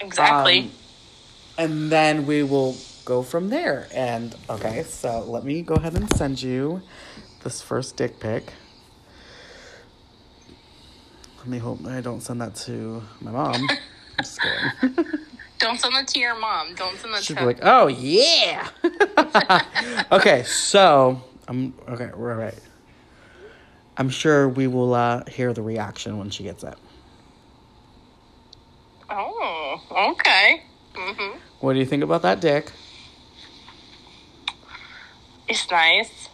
Exactly. 0.00 0.60
Um, 0.60 0.70
and 1.58 1.92
then 1.92 2.24
we 2.24 2.42
will 2.42 2.76
go 3.04 3.22
from 3.22 3.50
there. 3.50 3.86
And 3.92 4.34
okay, 4.48 4.84
so 4.84 5.20
let 5.20 5.44
me 5.44 5.60
go 5.60 5.74
ahead 5.74 5.94
and 5.94 6.10
send 6.16 6.40
you 6.40 6.80
this 7.44 7.60
first 7.60 7.98
dick 7.98 8.20
pic. 8.20 8.54
Let 11.38 11.46
me 11.46 11.58
hope 11.58 11.84
I 11.86 12.00
don't 12.00 12.22
send 12.22 12.40
that 12.40 12.54
to 12.66 13.02
my 13.20 13.32
mom. 13.32 13.54
I'm 14.18 14.24
just 14.24 14.40
kidding. 14.40 15.04
Don't 15.58 15.80
send 15.80 15.94
that 15.94 16.08
to 16.08 16.18
your 16.18 16.38
mom. 16.38 16.74
Don't 16.74 16.98
send 16.98 17.14
that 17.14 17.22
She'd 17.22 17.34
to 17.34 17.40
be 17.40 17.46
like, 17.46 17.58
"Oh 17.62 17.86
yeah." 17.86 18.68
okay, 20.12 20.42
so 20.42 21.22
I'm 21.48 21.74
okay. 21.88 22.10
We're 22.14 22.32
all 22.32 22.38
right. 22.38 22.58
I'm 23.96 24.10
sure 24.10 24.48
we 24.48 24.66
will 24.66 24.94
uh, 24.94 25.24
hear 25.24 25.52
the 25.54 25.62
reaction 25.62 26.18
when 26.18 26.28
she 26.30 26.42
gets 26.42 26.62
it. 26.62 26.74
Oh, 29.08 29.80
okay. 30.12 30.62
Mm-hmm. 30.94 31.38
What 31.60 31.72
do 31.72 31.78
you 31.78 31.86
think 31.86 32.02
about 32.02 32.22
that 32.22 32.40
dick? 32.40 32.70
It's 35.48 35.70
nice. 35.70 36.28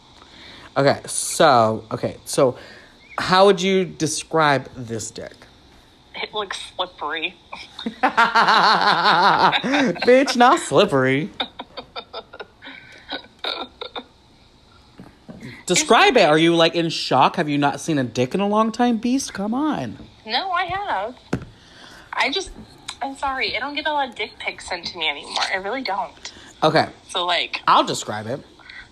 Okay, 0.77 1.01
so 1.07 1.85
okay, 1.93 2.17
so 2.25 2.57
how 3.19 3.47
would 3.47 3.61
you 3.61 3.85
describe 3.85 4.69
this 4.75 5.11
dick? 5.11 5.35
It 6.33 6.35
looks 6.35 6.59
slippery. 6.75 7.35
Bitch, 10.03 10.35
not 10.35 10.61
slippery. 10.61 11.31
Describe 15.67 16.17
it. 16.17 16.23
Are 16.29 16.39
you 16.39 16.57
like 16.57 16.75
in 16.75 16.89
shock? 16.89 17.37
Have 17.37 17.49
you 17.51 17.59
not 17.59 17.81
seen 17.81 17.99
a 17.99 18.05
dick 18.05 18.35
in 18.35 18.41
a 18.41 18.49
long 18.49 18.73
time, 18.73 18.97
Beast? 18.97 19.35
Come 19.35 19.53
on. 19.53 19.99
No, 20.25 20.51
I 20.53 20.65
have. 20.65 21.17
I 22.13 22.31
just, 22.31 22.51
I'm 23.03 23.17
sorry. 23.17 23.55
I 23.57 23.61
don't 23.61 23.75
get 23.75 23.87
a 23.87 23.93
lot 23.93 24.09
of 24.09 24.15
dick 24.15 24.33
pics 24.39 24.69
sent 24.69 24.87
to 24.87 24.99
me 24.99 25.09
anymore. 25.09 25.35
I 25.53 25.57
really 25.57 25.83
don't. 25.83 26.33
Okay, 26.63 26.89
So, 27.09 27.27
like, 27.27 27.61
I'll 27.67 27.85
describe 27.85 28.27
it. 28.27 28.41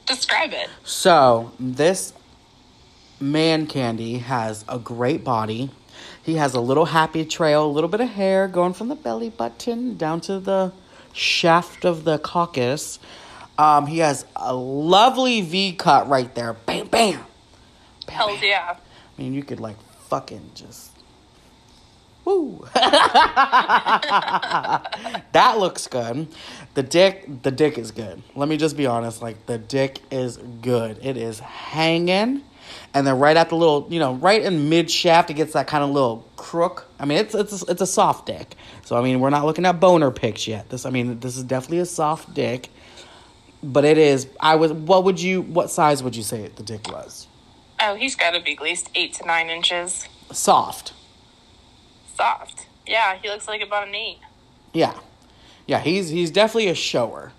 describe 0.07 0.53
it. 0.53 0.69
So, 0.85 1.53
this 1.61 2.13
man 3.21 3.67
candy 3.67 4.19
has 4.19 4.65
a 4.69 4.79
great 4.79 5.23
body. 5.25 5.71
He 6.23 6.35
has 6.35 6.55
a 6.55 6.61
little 6.61 6.87
happy 6.87 7.25
trail, 7.25 7.65
a 7.67 7.73
little 7.73 7.89
bit 7.89 8.01
of 8.01 8.11
hair 8.11 8.47
going 8.47 8.75
from 8.75 8.89
the 8.89 8.95
belly 8.95 9.31
button 9.31 9.97
down 9.97 10.21
to 10.23 10.39
the 10.39 10.73
shaft 11.13 11.85
of 11.85 12.05
the 12.05 12.19
caucus. 12.19 12.99
Um, 13.59 13.87
he 13.87 13.99
has 13.99 14.25
a 14.37 14.55
lovely 14.55 15.41
V 15.41 15.73
cut 15.73 16.09
right 16.09 16.35
there. 16.35 16.53
Bam, 16.55 16.89
bam. 16.89 17.21
Hell 18.09 18.37
yeah. 18.43 18.77
I 18.77 19.23
mean, 19.23 19.35
you 19.35 19.43
could 19.43 19.61
like 19.61 19.77
fucking 20.09 20.53
just. 20.55 20.91
Woo. 22.25 22.67
that 22.75 22.85
looks 25.59 25.87
good. 25.87 26.29
The 26.75 26.83
dick, 26.83 27.43
the 27.43 27.51
dick 27.51 27.79
is 27.79 27.91
good. 27.91 28.23
Let 28.35 28.49
me 28.49 28.57
just 28.57 28.77
be 28.77 28.87
honest. 28.87 29.23
Like 29.23 29.47
the 29.47 29.59
dick 29.59 30.01
is 30.11 30.37
good. 30.37 30.99
It 31.03 31.17
is 31.17 31.41
hanging. 31.41 32.43
And 32.93 33.07
then 33.07 33.19
right 33.19 33.37
at 33.37 33.49
the 33.49 33.57
little, 33.57 33.87
you 33.89 33.99
know, 33.99 34.15
right 34.15 34.43
in 34.43 34.69
mid 34.69 34.91
shaft, 34.91 35.31
it 35.31 35.35
gets 35.35 35.53
that 35.53 35.67
kind 35.67 35.85
of 35.85 35.91
little 35.91 36.29
crook. 36.37 36.87
I 36.99 37.05
mean, 37.05 37.19
it's 37.19 37.35
it's 37.35 37.63
a, 37.63 37.71
it's 37.71 37.81
a 37.81 37.87
soft 37.87 38.27
dick. 38.27 38.57
So 38.85 38.97
I 38.97 39.03
mean, 39.03 39.21
we're 39.21 39.31
not 39.31 39.45
looking 39.45 39.65
at 39.67 39.79
boner 39.81 40.11
pics 40.11 40.47
yet. 40.47 40.69
This, 40.71 40.85
I 40.85 40.91
mean, 40.91 41.21
this 41.21 41.37
is 41.37 41.45
definitely 41.45 41.79
a 41.79 41.87
soft 41.87 42.35
dick, 42.35 42.71
but 43.63 43.85
it 43.85 43.99
is. 43.99 44.27
I 44.41 44.57
was. 44.57 44.73
What 44.73 45.05
would 45.05 45.21
you? 45.21 45.43
What 45.43 45.71
size 45.71 46.03
would 46.03 46.17
you 46.17 46.23
say 46.23 46.49
the 46.49 46.63
dick 46.63 46.91
was? 46.91 47.29
Oh, 47.81 47.95
he's 47.95 48.17
got 48.17 48.33
to 48.33 48.41
be 48.41 48.55
at 48.55 48.63
least 48.63 48.91
eight 48.95 49.15
to 49.15 49.27
nine 49.27 49.49
inches. 49.49 50.07
Soft. 50.33 50.93
Soft. 52.15 52.67
Yeah, 52.87 53.17
he 53.17 53.29
looks 53.29 53.47
like 53.49 53.63
about 53.63 53.89
an 53.89 53.95
eight. 53.95 54.19
Yeah, 54.73 54.99
yeah. 55.67 55.79
He's 55.79 56.09
he's 56.09 56.31
definitely 56.31 56.69
a 56.69 56.75
shower. 56.75 57.33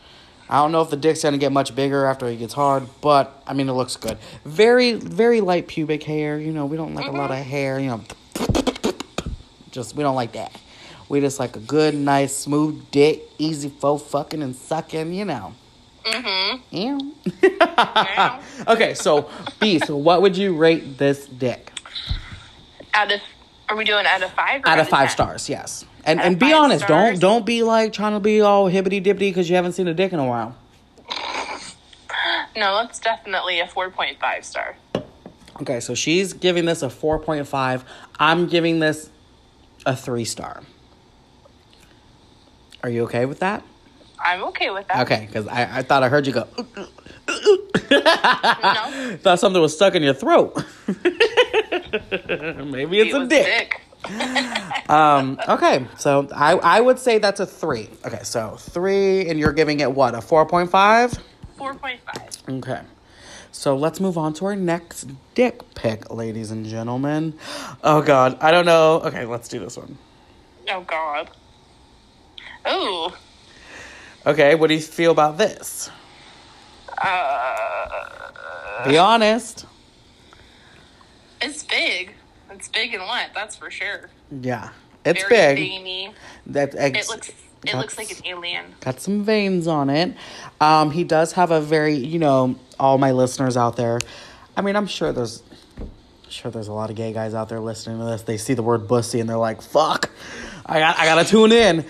I 0.51 0.57
don't 0.57 0.71
know 0.71 0.81
if 0.81 0.89
the 0.89 0.97
dick's 0.97 1.23
gonna 1.23 1.37
get 1.37 1.51
much 1.51 1.73
bigger 1.73 2.05
after 2.05 2.29
he 2.29 2.35
gets 2.35 2.53
hard, 2.53 2.87
but 3.01 3.41
I 3.47 3.53
mean 3.53 3.69
it 3.69 3.73
looks 3.73 3.95
good. 3.95 4.17
Very 4.45 4.93
very 4.93 5.41
light 5.41 5.67
pubic 5.67 6.03
hair. 6.03 6.37
You 6.37 6.51
know 6.51 6.65
we 6.65 6.77
don't 6.77 6.93
like 6.93 7.07
a 7.07 7.11
lot 7.11 7.31
of 7.31 7.37
hair. 7.37 7.79
You 7.79 7.87
know, 7.87 8.01
just 9.71 9.95
we 9.95 10.03
don't 10.03 10.15
like 10.15 10.33
that. 10.33 10.51
We 11.09 11.21
just 11.21 11.39
like 11.39 11.55
a 11.55 11.59
good, 11.59 11.95
nice, 11.95 12.35
smooth 12.35 12.91
dick, 12.91 13.23
easy 13.37 13.69
for 13.69 13.97
fucking 13.97 14.43
and 14.43 14.55
sucking. 14.55 15.13
You 15.13 15.25
know. 15.25 15.53
Mm-hmm. 16.05 17.11
Yeah. 17.41 18.41
okay, 18.67 18.93
so 18.93 19.29
B. 19.59 19.79
So 19.79 19.95
what 19.95 20.21
would 20.21 20.35
you 20.35 20.55
rate 20.57 20.97
this 20.97 21.27
dick? 21.27 21.71
out 22.93 23.11
of, 23.11 23.21
are 23.69 23.75
we 23.75 23.83
doing 23.83 24.05
out 24.05 24.23
of 24.23 24.31
five? 24.31 24.61
Out 24.65 24.79
of 24.79 24.87
five 24.89 25.07
10? 25.07 25.09
stars, 25.09 25.49
yes. 25.49 25.85
And 26.05 26.19
and 26.19 26.39
be 26.39 26.47
five 26.47 26.55
honest. 26.55 26.87
Don't 26.87 27.19
don't 27.19 27.45
be 27.45 27.63
like 27.63 27.93
trying 27.93 28.13
to 28.13 28.19
be 28.19 28.41
all 28.41 28.69
hibbity 28.69 29.03
dippity 29.03 29.29
because 29.29 29.49
you 29.49 29.55
haven't 29.55 29.73
seen 29.73 29.87
a 29.87 29.93
dick 29.93 30.13
in 30.13 30.19
a 30.19 30.25
while. 30.25 30.55
No, 32.55 32.81
that's 32.81 32.99
definitely 32.99 33.59
a 33.59 33.67
four 33.67 33.89
point 33.89 34.19
five 34.19 34.43
star. 34.43 34.75
Okay, 35.61 35.79
so 35.79 35.93
she's 35.93 36.33
giving 36.33 36.65
this 36.65 36.81
a 36.81 36.87
4.5. 36.87 37.83
I'm 38.19 38.47
giving 38.47 38.79
this 38.79 39.11
a 39.85 39.95
3 39.95 40.25
star. 40.25 40.63
Are 42.83 42.89
you 42.89 43.03
okay 43.03 43.27
with 43.27 43.39
that? 43.39 43.63
I'm 44.19 44.43
okay 44.45 44.71
with 44.71 44.87
that. 44.87 45.01
Okay, 45.01 45.25
because 45.27 45.47
I, 45.47 45.79
I 45.79 45.83
thought 45.83 46.01
I 46.01 46.09
heard 46.09 46.25
you 46.25 46.33
go, 46.33 46.47
No, 46.57 46.63
thought 49.21 49.39
something 49.39 49.61
was 49.61 49.75
stuck 49.75 49.93
in 49.93 50.01
your 50.01 50.15
throat. 50.15 50.55
Maybe 50.87 51.03
it's 53.01 53.13
it 53.13 53.21
a 53.21 53.27
dick. 53.27 53.27
dick. 53.27 53.81
Um, 54.89 55.39
okay, 55.47 55.85
so 55.97 56.27
I, 56.33 56.53
I 56.53 56.81
would 56.81 56.99
say 56.99 57.17
that's 57.17 57.39
a 57.39 57.45
3. 57.45 57.89
Okay, 58.05 58.19
so 58.23 58.55
3, 58.57 59.27
and 59.29 59.39
you're 59.39 59.53
giving 59.53 59.79
it 59.79 59.91
what, 59.91 60.15
a 60.15 60.19
4.5? 60.19 61.19
Four 61.57 61.75
point 61.75 61.99
five. 62.01 62.29
Okay. 62.49 62.81
So 63.51 63.75
let's 63.75 63.99
move 63.99 64.17
on 64.17 64.33
to 64.35 64.45
our 64.45 64.55
next 64.55 65.07
dick 65.35 65.75
pic, 65.75 66.09
ladies 66.09 66.49
and 66.49 66.65
gentlemen. 66.65 67.35
Oh 67.83 68.01
god, 68.01 68.37
I 68.41 68.49
don't 68.49 68.65
know. 68.65 69.01
Okay, 69.05 69.25
let's 69.25 69.47
do 69.47 69.59
this 69.59 69.77
one. 69.77 69.97
Oh 70.69 70.81
God. 70.81 71.29
Oh. 72.65 73.15
Okay, 74.25 74.55
what 74.55 74.67
do 74.67 74.73
you 74.73 74.79
feel 74.81 75.11
about 75.11 75.37
this? 75.37 75.91
Uh, 76.97 78.87
Be 78.87 78.97
honest. 78.97 79.65
it's 81.41 81.63
big. 81.63 82.15
It's 82.61 82.67
big 82.67 82.93
and 82.93 83.01
wet. 83.01 83.31
That's 83.33 83.55
for 83.55 83.71
sure. 83.71 84.11
Yeah, 84.29 84.69
it's 85.03 85.23
Very 85.23 85.55
big. 85.55 85.57
veiny. 85.57 86.13
That 86.45 86.75
It 86.75 87.07
looks. 87.09 87.31
It 87.65 87.75
looks 87.75 87.97
like 87.97 88.11
an 88.11 88.23
alien. 88.23 88.65
got 88.81 88.99
some 88.99 89.23
veins 89.23 89.65
on 89.65 89.89
it. 89.89 90.15
Um, 90.59 90.91
he 90.91 91.03
does 91.03 91.31
have 91.31 91.49
a 91.49 91.59
very, 91.59 91.95
you 91.95 92.19
know, 92.19 92.55
all 92.79 92.99
my 92.99 93.13
listeners 93.13 93.57
out 93.57 93.77
there. 93.77 93.97
I 94.55 94.61
mean, 94.61 94.75
I'm 94.75 94.85
sure 94.85 95.11
there's, 95.11 95.41
sure 96.29 96.51
there's 96.51 96.67
a 96.67 96.73
lot 96.73 96.91
of 96.91 96.95
gay 96.95 97.13
guys 97.13 97.33
out 97.33 97.49
there 97.49 97.59
listening 97.59 97.97
to 97.97 98.05
this. 98.05 98.21
They 98.21 98.37
see 98.37 98.53
the 98.53 98.61
word 98.61 98.87
"bussy" 98.87 99.19
and 99.19 99.27
they're 99.27 99.37
like, 99.37 99.63
"Fuck, 99.63 100.11
I 100.63 100.77
got, 100.77 100.99
I 100.99 101.05
gotta 101.05 101.25
tune 101.27 101.51
in." 101.51 101.83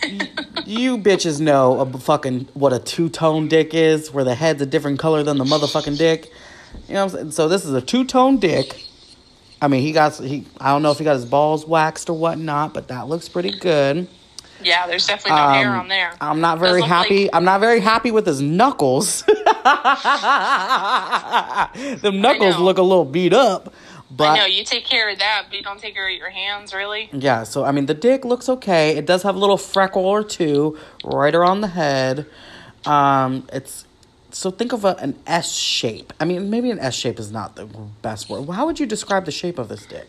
you 0.64 0.96
bitches 0.96 1.40
know 1.40 1.80
a 1.80 1.98
fucking 1.98 2.50
what 2.54 2.72
a 2.72 2.78
two 2.78 3.08
tone 3.08 3.48
dick 3.48 3.74
is, 3.74 4.12
where 4.12 4.22
the 4.22 4.36
head's 4.36 4.62
a 4.62 4.66
different 4.66 5.00
color 5.00 5.24
than 5.24 5.38
the 5.38 5.44
motherfucking 5.44 5.98
dick. 5.98 6.30
You 6.86 6.94
know 6.94 7.04
what 7.06 7.14
I'm 7.14 7.18
saying? 7.18 7.30
So 7.32 7.48
this 7.48 7.64
is 7.64 7.72
a 7.72 7.82
two 7.82 8.04
tone 8.04 8.38
dick. 8.38 8.90
I 9.62 9.68
mean, 9.68 9.80
he 9.82 9.92
got 9.92 10.16
he. 10.16 10.44
I 10.60 10.70
don't 10.70 10.82
know 10.82 10.90
if 10.90 10.98
he 10.98 11.04
got 11.04 11.14
his 11.14 11.24
balls 11.24 11.64
waxed 11.66 12.10
or 12.10 12.16
whatnot, 12.18 12.74
but 12.74 12.88
that 12.88 13.08
looks 13.08 13.28
pretty 13.28 13.50
good. 13.52 14.08
Yeah, 14.62 14.86
there's 14.86 15.06
definitely 15.06 15.32
no 15.40 15.48
hair 15.50 15.72
Um, 15.74 15.80
on 15.80 15.88
there. 15.88 16.12
I'm 16.20 16.40
not 16.40 16.58
very 16.58 16.80
happy. 16.82 17.24
like- 17.24 17.30
I'm 17.34 17.44
not 17.44 17.60
very 17.60 17.80
happy 17.80 18.10
with 18.10 18.24
his 18.26 18.40
knuckles. 18.40 19.22
the 22.02 22.10
knuckles 22.12 22.56
look 22.58 22.78
a 22.78 22.82
little 22.82 23.04
beat 23.04 23.32
up, 23.32 23.74
but 24.10 24.30
I 24.30 24.36
know 24.38 24.46
you 24.46 24.64
take 24.64 24.84
care 24.86 25.08
of 25.10 25.18
that, 25.18 25.44
but 25.48 25.56
you 25.58 25.62
don't 25.64 25.78
take 25.80 25.94
care 25.94 26.08
of 26.08 26.14
your 26.16 26.30
hands, 26.30 26.72
really. 26.74 27.08
yeah. 27.12 27.42
So 27.44 27.64
I 27.64 27.72
mean, 27.72 27.86
the 27.86 27.94
dick 27.94 28.24
looks 28.24 28.48
okay. 28.48 28.96
It 28.96 29.06
does 29.06 29.22
have 29.22 29.34
a 29.34 29.38
little 29.38 29.58
freckle 29.58 30.06
or 30.06 30.22
two 30.24 30.78
right 31.04 31.34
around 31.34 31.60
the 31.60 31.68
head. 31.68 32.26
Um, 32.86 33.46
it's 33.52 33.84
so 34.34 34.50
think 34.50 34.72
of 34.72 34.84
a, 34.84 34.96
an 34.96 35.16
S 35.26 35.52
shape. 35.52 36.12
I 36.18 36.24
mean, 36.24 36.50
maybe 36.50 36.70
an 36.70 36.80
S 36.80 36.94
shape 36.94 37.18
is 37.20 37.30
not 37.30 37.54
the 37.56 37.66
best 38.02 38.28
word. 38.28 38.48
How 38.50 38.66
would 38.66 38.80
you 38.80 38.86
describe 38.86 39.24
the 39.26 39.30
shape 39.30 39.58
of 39.58 39.68
this 39.68 39.86
dick? 39.86 40.08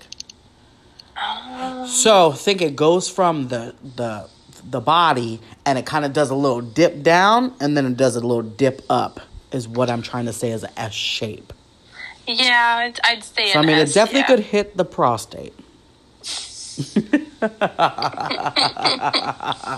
So 1.88 2.32
think 2.32 2.62
it 2.62 2.76
goes 2.76 3.08
from 3.08 3.48
the 3.50 3.76
the 3.96 4.28
the 4.70 4.82
body 4.82 5.40
and 5.66 5.78
it 5.78 5.86
kind 5.86 6.04
of 6.06 6.14
does 6.14 6.32
a 6.32 6.36
little 6.36 6.62
dip 6.62 7.04
down 7.04 7.54
and 7.62 7.78
then 7.78 7.86
it 7.86 7.98
does 7.98 8.16
a 8.16 8.20
little 8.20 8.42
dip 8.42 8.82
up 8.90 9.20
is 9.52 9.68
what 9.68 9.90
I'm 9.90 10.02
trying 10.02 10.26
to 10.26 10.34
say 10.34 10.52
as 10.52 10.64
a 10.64 10.80
S 10.80 10.94
shape. 10.94 11.54
Yeah, 12.28 12.78
I'd, 12.80 13.00
I'd 13.04 13.24
say. 13.24 13.54
So 13.54 13.60
I 13.60 13.62
mean, 13.62 13.78
S, 13.78 13.92
it 13.92 13.94
definitely 13.94 14.22
yeah. 14.22 14.28
could 14.28 14.40
hit 14.40 14.76
the 14.76 14.86
prostate. 14.86 15.54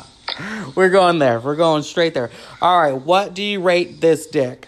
We're 0.75 0.89
going 0.89 1.19
there. 1.19 1.39
We're 1.39 1.55
going 1.55 1.83
straight 1.83 2.13
there. 2.13 2.29
All 2.61 2.81
right, 2.81 2.93
what 2.93 3.33
do 3.33 3.43
you 3.43 3.61
rate 3.61 4.01
this 4.01 4.27
dick? 4.27 4.67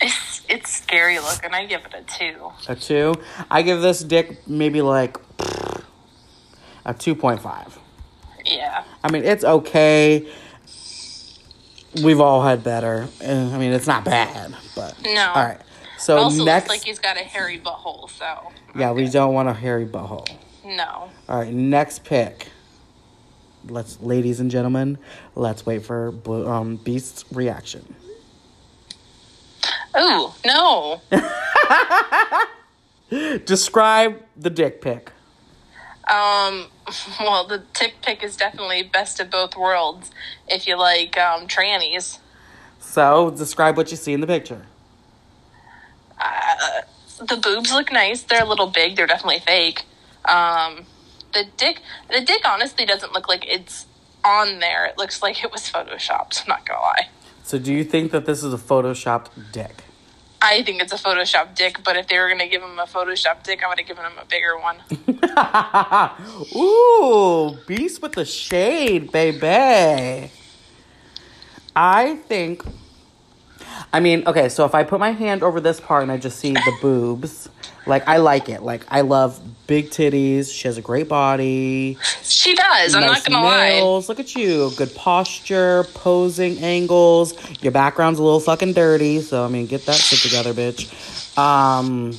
It's, 0.00 0.42
it's 0.48 0.70
scary 0.70 1.18
looking. 1.18 1.52
I 1.52 1.66
give 1.66 1.82
it 1.84 1.94
a 1.94 2.02
two. 2.02 2.52
A 2.68 2.76
two. 2.76 3.14
I 3.50 3.62
give 3.62 3.80
this 3.80 4.00
dick 4.02 4.46
maybe 4.46 4.80
like 4.82 5.18
a 6.84 6.94
two 6.94 7.14
point 7.14 7.40
five. 7.40 7.78
Yeah. 8.44 8.84
I 9.02 9.10
mean, 9.10 9.24
it's 9.24 9.44
okay. 9.44 10.26
We've 12.02 12.20
all 12.20 12.42
had 12.42 12.62
better. 12.62 13.08
Uh, 13.22 13.50
I 13.52 13.58
mean, 13.58 13.72
it's 13.72 13.86
not 13.86 14.04
bad, 14.04 14.54
but 14.76 14.94
No. 15.02 15.32
All 15.34 15.44
right. 15.44 15.60
So 15.98 16.16
also 16.18 16.44
next, 16.44 16.68
looks 16.68 16.78
like 16.80 16.86
he's 16.86 16.98
got 17.00 17.16
a 17.16 17.24
hairy 17.24 17.58
butthole. 17.58 18.08
So 18.08 18.52
yeah, 18.76 18.92
we 18.92 19.08
don't 19.08 19.34
want 19.34 19.48
a 19.48 19.52
hairy 19.54 19.84
butthole. 19.86 20.28
no. 20.64 21.10
All 21.28 21.38
right, 21.40 21.52
next 21.52 22.04
pick. 22.04 22.48
Let's, 23.68 24.00
ladies 24.00 24.40
and 24.40 24.50
gentlemen, 24.50 24.98
let's 25.34 25.66
wait 25.66 25.84
for 25.84 26.14
um, 26.48 26.76
Beast's 26.76 27.24
reaction. 27.32 27.94
Ooh, 29.98 30.30
no. 30.44 31.00
Describe 33.44 34.22
the 34.36 34.50
dick 34.50 34.80
pic. 34.80 35.12
Um, 36.08 36.66
well, 37.20 37.46
the 37.46 37.62
dick 37.74 37.96
pick 38.02 38.22
is 38.22 38.36
definitely 38.36 38.82
best 38.82 39.20
of 39.20 39.30
both 39.30 39.56
worlds. 39.56 40.10
If 40.46 40.66
you 40.66 40.78
like 40.78 41.18
um, 41.18 41.46
trannies, 41.46 42.18
So, 42.80 43.30
describe 43.30 43.76
what 43.76 43.90
you 43.90 43.96
see 43.96 44.12
in 44.12 44.20
the 44.20 44.26
picture. 44.26 44.62
the 47.18 47.36
boobs 47.36 47.72
look 47.72 47.92
nice. 47.92 48.22
They're 48.22 48.44
a 48.44 48.48
little 48.48 48.68
big. 48.68 48.96
They're 48.96 49.06
definitely 49.06 49.40
fake. 49.40 49.82
Um, 50.24 50.86
the 51.32 51.46
dick, 51.56 51.80
the 52.10 52.20
dick, 52.20 52.42
honestly 52.46 52.84
doesn't 52.84 53.12
look 53.12 53.28
like 53.28 53.46
it's 53.46 53.86
on 54.24 54.58
there. 54.60 54.86
It 54.86 54.98
looks 54.98 55.22
like 55.22 55.42
it 55.44 55.52
was 55.52 55.70
photoshopped. 55.70 56.42
I'm 56.42 56.48
not 56.48 56.66
gonna 56.66 56.80
lie. 56.80 57.08
So, 57.42 57.58
do 57.58 57.72
you 57.72 57.84
think 57.84 58.10
that 58.12 58.26
this 58.26 58.42
is 58.42 58.52
a 58.52 58.58
photoshopped 58.58 59.30
dick? 59.52 59.84
I 60.40 60.62
think 60.62 60.80
it's 60.80 60.92
a 60.92 60.96
Photoshop 60.96 61.56
dick, 61.56 61.82
but 61.82 61.96
if 61.96 62.06
they 62.06 62.18
were 62.18 62.28
gonna 62.28 62.46
give 62.46 62.62
him 62.62 62.78
a 62.78 62.84
Photoshop 62.84 63.42
dick, 63.42 63.64
I 63.64 63.68
would 63.68 63.78
have 63.78 63.88
given 63.88 64.04
him 64.04 64.12
a 64.20 64.24
bigger 64.24 64.56
one. 64.56 64.76
Ooh, 66.56 67.56
Beast 67.66 68.00
with 68.00 68.12
the 68.12 68.24
shade, 68.24 69.10
baby. 69.10 70.30
I 71.74 72.16
think. 72.28 72.62
I 73.92 74.00
mean, 74.00 74.24
okay, 74.26 74.48
so 74.48 74.64
if 74.64 74.74
I 74.74 74.84
put 74.84 75.00
my 75.00 75.12
hand 75.12 75.42
over 75.42 75.60
this 75.60 75.80
part 75.80 76.02
and 76.02 76.12
I 76.12 76.18
just 76.18 76.38
see 76.38 76.52
the 76.52 76.78
boobs, 76.82 77.48
like 77.86 78.06
I 78.06 78.18
like 78.18 78.48
it. 78.48 78.62
Like 78.62 78.84
I 78.88 79.00
love 79.00 79.40
big 79.66 79.90
titties. 79.90 80.52
She 80.52 80.68
has 80.68 80.76
a 80.76 80.82
great 80.82 81.08
body. 81.08 81.96
She 82.22 82.54
does. 82.54 82.94
I'm 82.94 83.00
not 83.02 83.24
gonna 83.24 83.42
lie. 83.42 83.68
nails. 83.70 84.08
Look 84.08 84.20
at 84.20 84.36
you. 84.36 84.70
Good 84.76 84.94
posture, 84.94 85.84
posing 85.94 86.58
angles. 86.58 87.34
Your 87.62 87.72
background's 87.72 88.18
a 88.18 88.22
little 88.22 88.40
fucking 88.40 88.74
dirty, 88.74 89.20
so 89.22 89.44
I 89.44 89.48
mean, 89.48 89.66
get 89.66 89.86
that 89.86 89.96
shit 89.96 90.18
together, 90.20 90.52
bitch. 90.52 91.38
Um, 91.38 92.18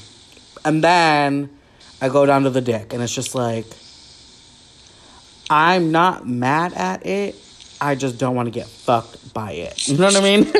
and 0.65 0.83
then 0.83 1.49
I 2.01 2.09
go 2.09 2.25
down 2.25 2.43
to 2.43 2.49
the 2.49 2.61
dick, 2.61 2.93
and 2.93 3.03
it's 3.03 3.13
just 3.13 3.35
like 3.35 3.65
I'm 5.49 5.91
not 5.91 6.27
mad 6.27 6.73
at 6.73 7.05
it. 7.05 7.35
I 7.81 7.95
just 7.95 8.17
don't 8.17 8.35
want 8.35 8.47
to 8.47 8.51
get 8.51 8.67
fucked 8.67 9.33
by 9.33 9.51
it. 9.53 9.87
You 9.87 9.97
know 9.97 10.05
what 10.05 10.15
I 10.15 10.21
mean? 10.21 10.47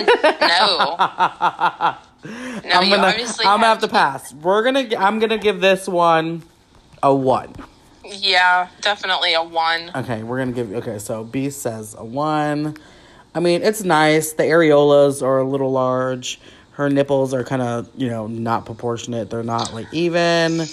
No. 0.49 0.95
No, 2.65 2.75
I'm 2.75 2.89
gonna 2.89 3.07
I'm 3.15 3.59
gonna 3.61 3.65
have 3.67 3.79
to 3.79 3.87
pass. 3.87 4.33
We're 4.33 4.63
gonna 4.63 4.89
I'm 4.97 5.19
gonna 5.19 5.37
give 5.37 5.61
this 5.61 5.87
one 5.87 6.43
a 7.01 7.13
one. 7.15 7.53
Yeah, 8.03 8.67
definitely 8.81 9.33
a 9.35 9.43
one. 9.43 9.91
Okay, 9.95 10.23
we're 10.23 10.39
gonna 10.39 10.51
give 10.51 10.73
okay. 10.73 10.99
So 10.99 11.23
B 11.23 11.49
says 11.49 11.95
a 11.97 12.03
one. 12.03 12.75
I 13.33 13.39
mean, 13.39 13.61
it's 13.61 13.83
nice. 13.83 14.33
The 14.33 14.43
areolas 14.43 15.21
are 15.21 15.37
a 15.39 15.43
little 15.47 15.71
large. 15.71 16.41
Her 16.71 16.89
nipples 16.89 17.33
are 17.33 17.43
kind 17.45 17.61
of 17.61 17.87
you 17.95 18.09
know 18.09 18.27
not 18.27 18.65
proportionate. 18.65 19.29
They're 19.29 19.43
not 19.43 19.73
like 19.73 19.87
even. 19.93 20.65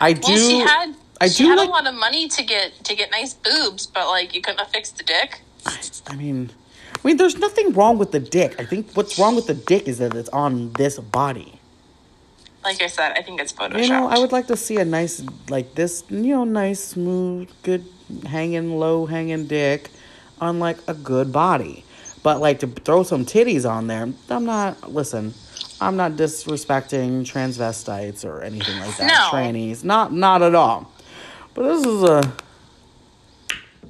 I 0.00 0.12
do. 0.12 0.20
Well, 0.32 0.38
she 0.38 0.58
had 0.60 0.94
I 1.20 1.28
she 1.28 1.42
do 1.44 1.48
had 1.50 1.58
like- 1.58 1.68
a 1.68 1.72
lot 1.72 1.86
of 1.88 1.94
money 1.94 2.28
to 2.28 2.44
get 2.44 2.72
to 2.84 2.94
get 2.94 3.10
nice 3.10 3.34
boobs, 3.34 3.86
but 3.88 4.06
like 4.06 4.32
you 4.34 4.42
couldn't 4.42 4.60
have 4.60 4.68
fixed 4.70 4.96
the 4.98 5.02
dick. 5.02 5.40
I 5.66 6.16
mean, 6.16 6.50
I 6.94 7.06
mean, 7.06 7.16
there's 7.16 7.36
nothing 7.36 7.72
wrong 7.72 7.98
with 7.98 8.12
the 8.12 8.20
dick. 8.20 8.58
I 8.58 8.64
think 8.64 8.92
what's 8.94 9.18
wrong 9.18 9.36
with 9.36 9.46
the 9.46 9.54
dick 9.54 9.86
is 9.88 9.98
that 9.98 10.14
it's 10.14 10.28
on 10.30 10.72
this 10.72 10.98
body. 10.98 11.60
Like 12.64 12.82
I 12.82 12.86
said, 12.88 13.12
I 13.16 13.22
think 13.22 13.40
it's 13.40 13.52
photoshopped. 13.52 13.82
You 13.82 13.88
know, 13.88 14.08
I 14.08 14.18
would 14.18 14.32
like 14.32 14.48
to 14.48 14.56
see 14.56 14.78
a 14.78 14.84
nice, 14.84 15.22
like 15.48 15.74
this, 15.74 16.04
you 16.10 16.34
know, 16.34 16.44
nice, 16.44 16.80
smooth, 16.80 17.48
good, 17.62 17.84
hanging, 18.26 18.78
low 18.78 19.06
hanging 19.06 19.46
dick 19.46 19.90
on 20.40 20.58
like 20.58 20.78
a 20.88 20.94
good 20.94 21.32
body. 21.32 21.84
But 22.22 22.40
like 22.40 22.58
to 22.60 22.66
throw 22.66 23.04
some 23.04 23.24
titties 23.24 23.68
on 23.68 23.86
there, 23.86 24.12
I'm 24.28 24.44
not, 24.44 24.92
listen, 24.92 25.34
I'm 25.80 25.96
not 25.96 26.12
disrespecting 26.12 27.22
transvestites 27.22 28.24
or 28.24 28.42
anything 28.42 28.78
like 28.80 28.96
that. 28.96 29.06
No. 29.06 29.38
Trannies. 29.38 29.84
Not, 29.84 30.12
not 30.12 30.42
at 30.42 30.54
all. 30.54 30.92
But 31.54 31.62
this 31.68 31.86
is 31.86 32.02
a 32.02 32.34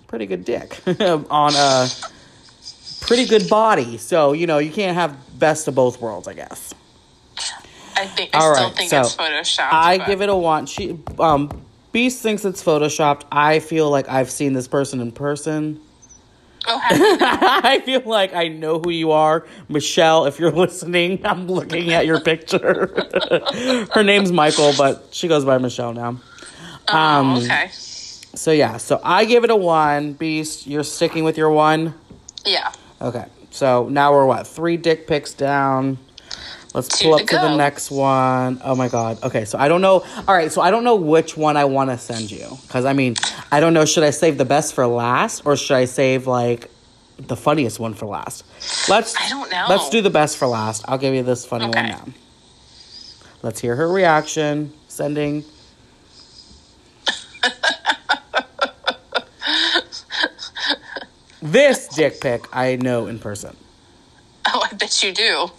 pretty 0.09 0.27
good 0.27 0.45
dick 0.45 0.81
on 1.31 1.55
a 1.55 1.89
pretty 3.03 3.27
good 3.27 3.49
body. 3.49 3.97
So, 3.99 4.33
you 4.33 4.47
know, 4.49 4.59
you 4.59 4.73
can't 4.73 4.95
have 4.97 5.17
best 5.39 5.69
of 5.69 5.75
both 5.77 6.01
worlds, 6.01 6.27
I 6.27 6.35
guess. 6.35 6.75
I 7.97 8.07
think 8.07 8.31
I 8.35 8.39
All 8.39 8.55
still 8.55 8.67
right, 8.69 8.77
think 8.77 8.91
so 8.91 9.01
it's 9.01 9.17
photoshopped. 9.17 9.69
I 9.73 9.99
but- 9.99 10.07
give 10.07 10.23
it 10.23 10.29
a 10.29 10.35
one. 10.35 10.67
She 10.67 10.99
um 11.21 11.51
Beast 11.91 12.23
thinks 12.23 12.45
it's 12.45 12.63
photoshopped. 12.63 13.23
I 13.33 13.61
feel 13.61 13.91
like 13.91 14.09
I've 14.09 14.31
seen 14.31 14.53
this 14.53 14.69
person 14.69 15.01
in 15.01 15.11
person. 15.11 15.81
Oh. 16.67 16.81
I 16.91 17.81
feel 17.85 18.03
like 18.05 18.35
I 18.35 18.49
know 18.49 18.79
who 18.79 18.91
you 18.91 19.13
are. 19.13 19.47
Michelle, 19.71 20.27
if 20.27 20.39
you're 20.39 20.53
listening, 20.53 21.21
I'm 21.25 21.47
looking 21.49 21.93
at 21.93 22.05
your 22.05 22.21
picture. 22.21 22.93
Her 23.93 24.03
name's 24.03 24.31
Michael, 24.33 24.75
but 24.77 25.09
she 25.13 25.29
goes 25.29 25.45
by 25.47 25.57
Michelle 25.59 25.95
now. 25.95 26.09
Um, 26.09 26.21
oh, 27.35 27.43
okay. 27.43 27.71
So 28.35 28.53
yeah, 28.53 28.77
so 28.77 29.01
I 29.03 29.25
give 29.25 29.45
it 29.45 29.51
a 29.51 29.57
one. 29.57 30.13
Beast, 30.13 30.67
you're 30.67 30.85
sticking 30.85 31.25
with 31.25 31.37
your 31.37 31.51
one? 31.51 31.95
Yeah. 32.45 32.73
Okay. 33.01 33.25
So 33.51 33.89
now 33.89 34.13
we're 34.13 34.27
what? 34.27 34.47
Three 34.47 34.77
dick 34.77 35.07
pics 35.07 35.33
down. 35.33 35.99
Let's 36.75 37.03
pull 37.03 37.15
up 37.15 37.27
to 37.27 37.37
the 37.37 37.57
next 37.57 37.91
one. 37.91 38.61
Oh 38.63 38.75
my 38.75 38.89
god. 38.89 39.23
Okay, 39.23 39.45
so 39.47 39.59
I 39.59 39.69
don't 39.69 39.81
know. 39.81 40.05
All 40.29 40.35
right, 40.35 40.53
so 40.53 40.61
I 40.61 40.71
don't 40.71 40.85
know 40.85 40.97
which 40.97 41.37
one 41.37 41.57
I 41.57 41.65
want 41.65 41.91
to 41.91 41.99
send 41.99 42.31
you 42.31 42.59
cuz 42.69 42.85
I 42.85 42.93
mean, 42.93 43.17
I 43.51 43.61
don't 43.61 43.73
know 43.73 43.85
should 43.85 44.05
I 44.05 44.11
save 44.11 44.39
the 44.39 44.45
best 44.45 44.75
for 44.75 44.87
last 44.87 45.43
or 45.45 45.57
should 45.57 45.77
I 45.77 45.87
save 45.87 46.27
like 46.27 46.71
the 47.17 47.37
funniest 47.37 47.81
one 47.81 47.95
for 47.95 48.07
last? 48.07 48.45
Let's 48.89 49.17
I 49.17 49.29
don't 49.31 49.51
know. 49.51 49.67
Let's 49.69 49.89
do 49.89 50.03
the 50.03 50.11
best 50.11 50.37
for 50.37 50.47
last. 50.47 50.85
I'll 50.87 50.99
give 50.99 51.15
you 51.15 51.23
this 51.23 51.45
funny 51.47 51.65
one 51.65 51.79
Okay. 51.79 51.89
now. 51.89 52.05
Let's 53.43 53.61
hear 53.61 53.75
her 53.75 53.89
reaction. 53.89 54.73
Sending 54.89 55.45
This 61.41 61.89
dick 61.89 62.21
pic 62.21 62.45
I 62.53 62.77
know 62.77 63.07
in 63.07 63.19
person. 63.19 63.57
Oh, 64.47 64.67
I 64.71 64.75
bet 64.75 65.03
you 65.03 65.13
do. 65.13 65.51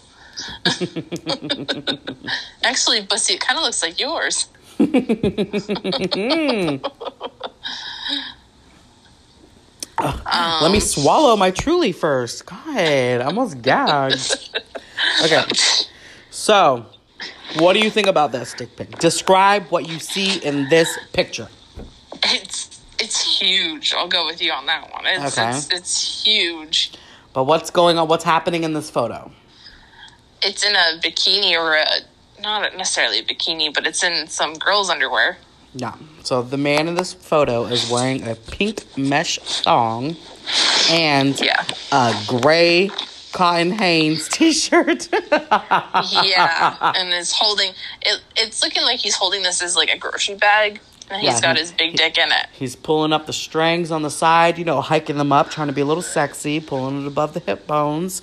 Actually, 2.62 3.02
Bussy, 3.02 3.34
it 3.34 3.40
kind 3.40 3.58
of 3.58 3.64
looks 3.64 3.82
like 3.82 4.00
yours. 4.00 4.48
Let 4.80 4.92
me 10.72 10.78
um, 10.78 10.80
swallow 10.80 11.36
my 11.36 11.50
truly 11.50 11.92
first. 11.92 12.46
God, 12.46 12.76
I 12.76 13.20
almost 13.20 13.60
gagged. 13.62 14.50
Okay. 15.24 15.44
So, 16.30 16.84
what 17.58 17.72
do 17.72 17.80
you 17.80 17.88
think 17.88 18.06
about 18.06 18.32
this 18.32 18.52
dick 18.52 18.76
pic? 18.76 18.98
Describe 18.98 19.64
what 19.68 19.88
you 19.88 19.98
see 19.98 20.44
in 20.44 20.68
this 20.68 20.98
picture. 21.14 21.48
Huge. 23.40 23.94
I'll 23.94 24.08
go 24.08 24.26
with 24.26 24.42
you 24.42 24.52
on 24.52 24.66
that 24.66 24.92
one. 24.92 25.06
It's 25.06 25.38
Okay. 25.38 25.50
it's, 25.50 25.70
it's 25.70 26.24
huge. 26.24 26.92
But 27.32 27.44
what's 27.44 27.70
going 27.70 27.96
on? 27.98 28.06
What's 28.08 28.24
happening 28.24 28.64
in 28.64 28.72
this 28.74 28.90
photo? 28.90 29.30
It's 30.42 30.64
in 30.64 30.74
a 30.74 30.98
bikini 31.02 31.52
or 31.52 31.74
a 31.74 31.86
not 32.42 32.76
necessarily 32.76 33.18
a 33.18 33.22
bikini, 33.22 33.72
but 33.72 33.86
it's 33.86 34.02
in 34.02 34.26
some 34.28 34.54
girl's 34.54 34.90
underwear. 34.90 35.38
Yeah. 35.74 35.94
So 36.22 36.42
the 36.42 36.56
man 36.56 36.88
in 36.88 36.94
this 36.96 37.12
photo 37.12 37.64
is 37.64 37.88
wearing 37.90 38.26
a 38.26 38.34
pink 38.34 38.84
mesh 38.98 39.38
thong 39.62 40.16
and 40.90 41.38
Yeah. 41.40 41.64
a 41.92 42.14
gray 42.26 42.90
cotton 43.32 43.70
Hanes 43.72 44.28
t-shirt. 44.28 45.08
Yeah, 45.12 46.76
and 46.96 47.10
is 47.14 47.32
holding 47.32 47.72
it. 48.02 48.20
It's 48.36 48.62
looking 48.62 48.82
like 48.82 48.98
he's 48.98 49.14
holding 49.14 49.42
this 49.42 49.62
as 49.62 49.76
like 49.76 49.88
a 49.90 49.98
grocery 49.98 50.34
bag, 50.34 50.80
and 51.10 51.20
he's 51.20 51.34
Yeah, 51.34 51.40
got 51.40 51.56
he- 51.56 51.62
his 51.62 51.72
big 51.72 51.96
dick 51.96 52.16
in 52.18 52.30
it. 52.30 52.46
He's 52.52 52.76
pulling 52.76 53.12
up 53.12 53.26
the 53.26 53.32
strings 53.32 53.90
on 53.90 54.02
the 54.02 54.10
side, 54.10 54.58
you 54.58 54.64
know, 54.64 54.80
hiking 54.80 55.16
them 55.18 55.32
up, 55.32 55.50
trying 55.50 55.66
to 55.68 55.72
be 55.72 55.80
a 55.80 55.84
little 55.84 56.02
sexy, 56.02 56.60
pulling 56.60 57.02
it 57.04 57.06
above 57.06 57.34
the 57.34 57.40
hip 57.40 57.66
bones. 57.66 58.22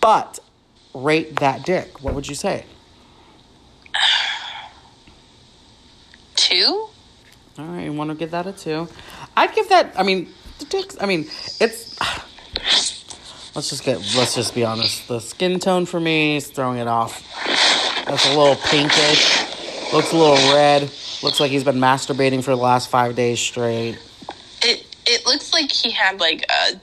But 0.00 0.38
rate 0.94 1.36
that 1.40 1.64
dick. 1.64 2.02
What 2.02 2.14
would 2.14 2.28
you 2.28 2.34
say? 2.34 2.66
Two? 6.34 6.88
All 7.58 7.64
right, 7.66 7.84
you 7.84 7.92
want 7.92 8.10
to 8.10 8.16
give 8.16 8.30
that 8.30 8.46
a 8.46 8.52
two? 8.52 8.88
I'd 9.36 9.54
give 9.54 9.68
that. 9.68 9.92
I 9.98 10.02
mean, 10.02 10.28
the 10.58 10.64
dicks. 10.66 10.96
I 11.00 11.06
mean, 11.06 11.26
it's. 11.60 11.98
Let's 13.54 13.68
just 13.70 13.84
get. 13.84 13.98
Let's 14.16 14.34
just 14.34 14.54
be 14.54 14.64
honest. 14.64 15.08
The 15.08 15.20
skin 15.20 15.58
tone 15.58 15.84
for 15.84 16.00
me 16.00 16.36
is 16.36 16.46
throwing 16.48 16.78
it 16.78 16.86
off. 16.86 17.22
That's 18.06 18.26
a 18.26 18.38
little 18.38 18.56
pinkish. 18.56 19.92
Looks 19.92 20.12
a 20.12 20.16
little 20.16 20.54
red. 20.54 20.90
Looks 21.22 21.40
like 21.40 21.50
he's 21.50 21.64
been 21.64 21.76
masturbating 21.76 22.42
for 22.42 22.50
the 22.50 22.56
last 22.62 22.88
five 22.88 23.14
days 23.14 23.38
straight. 23.40 23.98
It 24.62 24.86
it 25.06 25.26
looks 25.26 25.52
like 25.52 25.70
he 25.70 25.90
had 25.90 26.20
like 26.20 26.44
a 26.50 26.80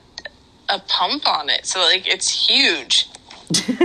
a 0.74 0.78
pump 0.80 1.26
on 1.28 1.48
it, 1.48 1.66
so 1.66 1.80
like 1.80 2.06
it's 2.06 2.48
huge. 2.48 3.08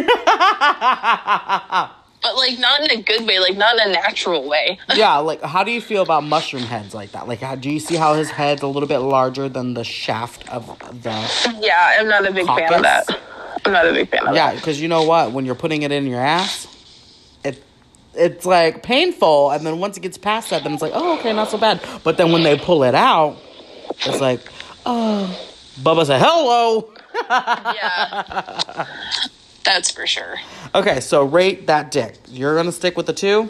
but 2.24 2.36
like 2.36 2.60
not 2.60 2.82
in 2.82 3.00
a 3.00 3.02
good 3.02 3.26
way, 3.26 3.40
like 3.40 3.58
not 3.58 3.76
in 3.78 3.90
a 3.90 3.94
natural 3.94 4.48
way. 4.48 4.80
yeah, 4.96 5.18
like 5.18 5.42
how 5.42 5.64
do 5.64 5.72
you 5.72 5.82
feel 5.82 6.02
about 6.04 6.24
mushroom 6.24 6.64
heads 6.64 6.94
like 6.94 7.12
that? 7.14 7.28
Like, 7.28 7.40
how, 7.40 7.56
do 7.56 7.70
you 7.70 7.80
see 7.80 7.96
how 7.96 8.14
his 8.14 8.30
head's 8.30 8.62
a 8.62 8.68
little 8.68 8.88
bit 8.88 9.00
larger 9.00 9.50
than 9.50 9.74
the 9.74 9.84
shaft 9.84 10.48
of 10.50 10.68
the? 11.04 11.58
Yeah, 11.62 11.98
I'm 12.00 12.08
not 12.08 12.28
a 12.28 12.32
big 12.32 12.46
fan 12.48 12.74
of 12.74 12.82
that. 12.82 13.20
I'm 13.66 13.72
not 13.72 13.88
a 13.88 13.94
big 13.94 14.10
fan 14.10 14.28
of 14.28 14.36
Yeah, 14.36 14.48
that. 14.48 14.54
Yeah, 14.54 14.60
because 14.60 14.82
you 14.82 14.88
know 14.88 15.04
what? 15.04 15.32
When 15.32 15.46
you're 15.46 15.56
putting 15.56 15.84
it 15.84 15.92
in 15.92 16.06
your 16.08 16.20
ass, 16.22 16.68
it's 18.16 18.46
like 18.46 18.84
painful, 18.84 19.52
and 19.52 19.66
then 19.66 19.80
once 19.80 19.98
it 19.98 20.02
gets 20.02 20.18
past 20.18 20.50
that, 20.50 20.64
then 20.64 20.74
it's 20.74 20.82
like, 20.82 20.94
oh, 20.94 21.18
okay, 21.20 21.34
not 21.34 21.50
so 21.50 21.58
bad. 21.58 21.82
But 22.04 22.18
then 22.18 22.32
when 22.32 22.44
they 22.44 22.58
pull 22.58 22.84
it 22.84 22.96
out, 22.96 23.38
it's 24.06 24.22
like, 24.22 24.42
oh, 24.86 25.40
Bubba 25.82 26.06
said, 26.06 26.22
hello. 26.22 26.94
Yeah. 27.30 28.86
That's 29.64 29.92
for 29.92 30.06
sure. 30.06 30.36
Okay, 30.76 31.00
so 31.00 31.24
rate 31.24 31.68
that 31.68 31.92
dick. 31.92 32.18
You're 32.28 32.56
gonna 32.56 32.72
stick 32.72 32.98
with 32.98 33.06
the 33.06 33.14
two. 33.14 33.50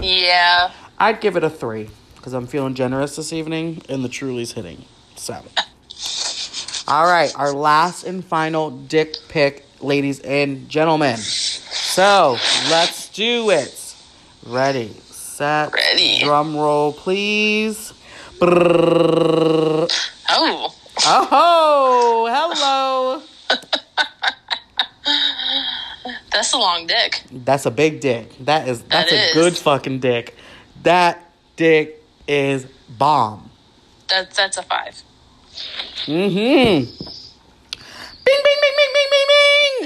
Yeah. 0.00 0.72
I'd 0.98 1.20
give 1.20 1.36
it 1.36 1.44
a 1.44 1.50
three 1.50 1.90
because 2.16 2.32
I'm 2.32 2.46
feeling 2.46 2.74
generous 2.74 3.16
this 3.16 3.32
evening, 3.32 3.82
and 3.88 4.04
the 4.04 4.08
Truly's 4.08 4.52
hitting. 4.52 4.84
So, 5.16 5.34
all 6.88 7.04
right, 7.04 7.32
our 7.36 7.52
last 7.52 8.04
and 8.04 8.24
final 8.24 8.70
dick 8.70 9.16
pick, 9.28 9.66
ladies 9.80 10.20
and 10.20 10.68
gentlemen. 10.68 11.16
So 11.16 12.38
let's 12.70 13.08
do 13.08 13.50
it. 13.50 13.81
Ready, 14.44 14.88
set, 15.04 15.72
Ready. 15.72 16.18
Drum 16.20 16.56
roll, 16.56 16.92
please. 16.92 17.92
Brrrr. 18.38 19.88
Oh. 20.30 20.74
Oh, 21.06 22.28
hello. 22.30 23.22
That's 26.32 26.52
a 26.52 26.58
long 26.58 26.86
dick. 26.86 27.22
That's 27.30 27.66
a 27.66 27.70
big 27.70 28.00
dick. 28.00 28.34
That 28.40 28.66
is 28.66 28.82
that's 28.82 29.10
That 29.10 29.30
a 29.30 29.34
good 29.34 29.56
fucking 29.56 30.00
dick. 30.00 30.34
That 30.82 31.30
dick 31.56 32.02
is 32.26 32.66
bomb. 32.88 33.50
That's 34.08 34.36
that's 34.36 34.56
a 34.56 34.62
five. 34.62 35.00
Mm-hmm. 36.06 36.84
Bing, 38.24 38.24
bing, 38.24 38.24
bing, 38.24 38.74
bing, 38.76 38.92
bing. 38.94 39.01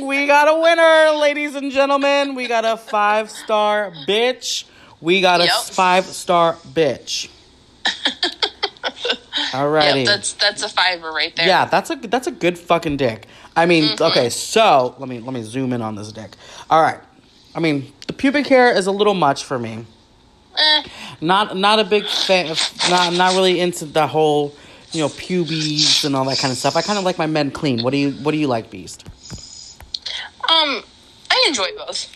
We 0.02 0.26
got 0.26 0.48
a 0.48 0.60
winner, 0.60 1.18
ladies 1.20 1.54
and 1.54 1.70
gentlemen. 1.72 2.34
We 2.34 2.48
got 2.48 2.64
a 2.64 2.76
five 2.76 3.30
star 3.30 3.92
bitch. 4.06 4.64
We 5.00 5.20
got 5.20 5.40
a 5.40 5.48
five 5.72 6.04
star 6.04 6.54
bitch. 6.54 7.28
Alrighty. 9.52 10.04
Yep, 10.04 10.06
that's 10.06 10.32
that's 10.34 10.62
a 10.62 10.68
fiver 10.68 11.12
right 11.12 11.34
there. 11.36 11.46
Yeah, 11.46 11.64
that's 11.66 11.90
a 11.90 11.96
that's 11.96 12.26
a 12.26 12.30
good 12.30 12.58
fucking 12.58 12.96
dick. 12.96 13.26
I 13.54 13.66
mean, 13.66 13.84
Mm-hmm. 13.96 14.02
okay, 14.04 14.28
so 14.30 14.94
let 14.98 15.08
me 15.08 15.20
let 15.20 15.32
me 15.32 15.42
zoom 15.42 15.72
in 15.72 15.82
on 15.82 15.94
this 15.94 16.12
dick. 16.12 16.32
All 16.70 16.82
right, 16.82 17.00
I 17.54 17.60
mean, 17.60 17.92
the 18.06 18.12
pubic 18.12 18.46
hair 18.46 18.74
is 18.76 18.86
a 18.86 18.92
little 18.92 19.14
much 19.14 19.44
for 19.44 19.58
me. 19.58 19.84
Eh, 20.58 20.82
Not 21.20 21.56
not 21.56 21.78
a 21.78 21.84
big 21.84 22.06
fan. 22.06 22.54
Not 22.90 23.12
not 23.14 23.34
really 23.34 23.60
into 23.60 23.84
the 23.84 24.06
whole, 24.06 24.54
you 24.92 25.00
know, 25.02 25.08
pubes 25.10 26.04
and 26.04 26.16
all 26.16 26.24
that 26.26 26.38
kind 26.38 26.50
of 26.52 26.58
stuff. 26.58 26.76
I 26.76 26.82
kind 26.82 26.98
of 26.98 27.04
like 27.04 27.18
my 27.18 27.26
men 27.26 27.50
clean. 27.50 27.82
What 27.82 27.90
do 27.90 27.98
you 27.98 28.12
What 28.12 28.32
do 28.32 28.38
you 28.38 28.46
like, 28.48 28.70
Beast? 28.70 29.04
Um, 30.48 30.82
I 31.30 31.44
enjoy 31.48 31.68
both. 31.76 32.12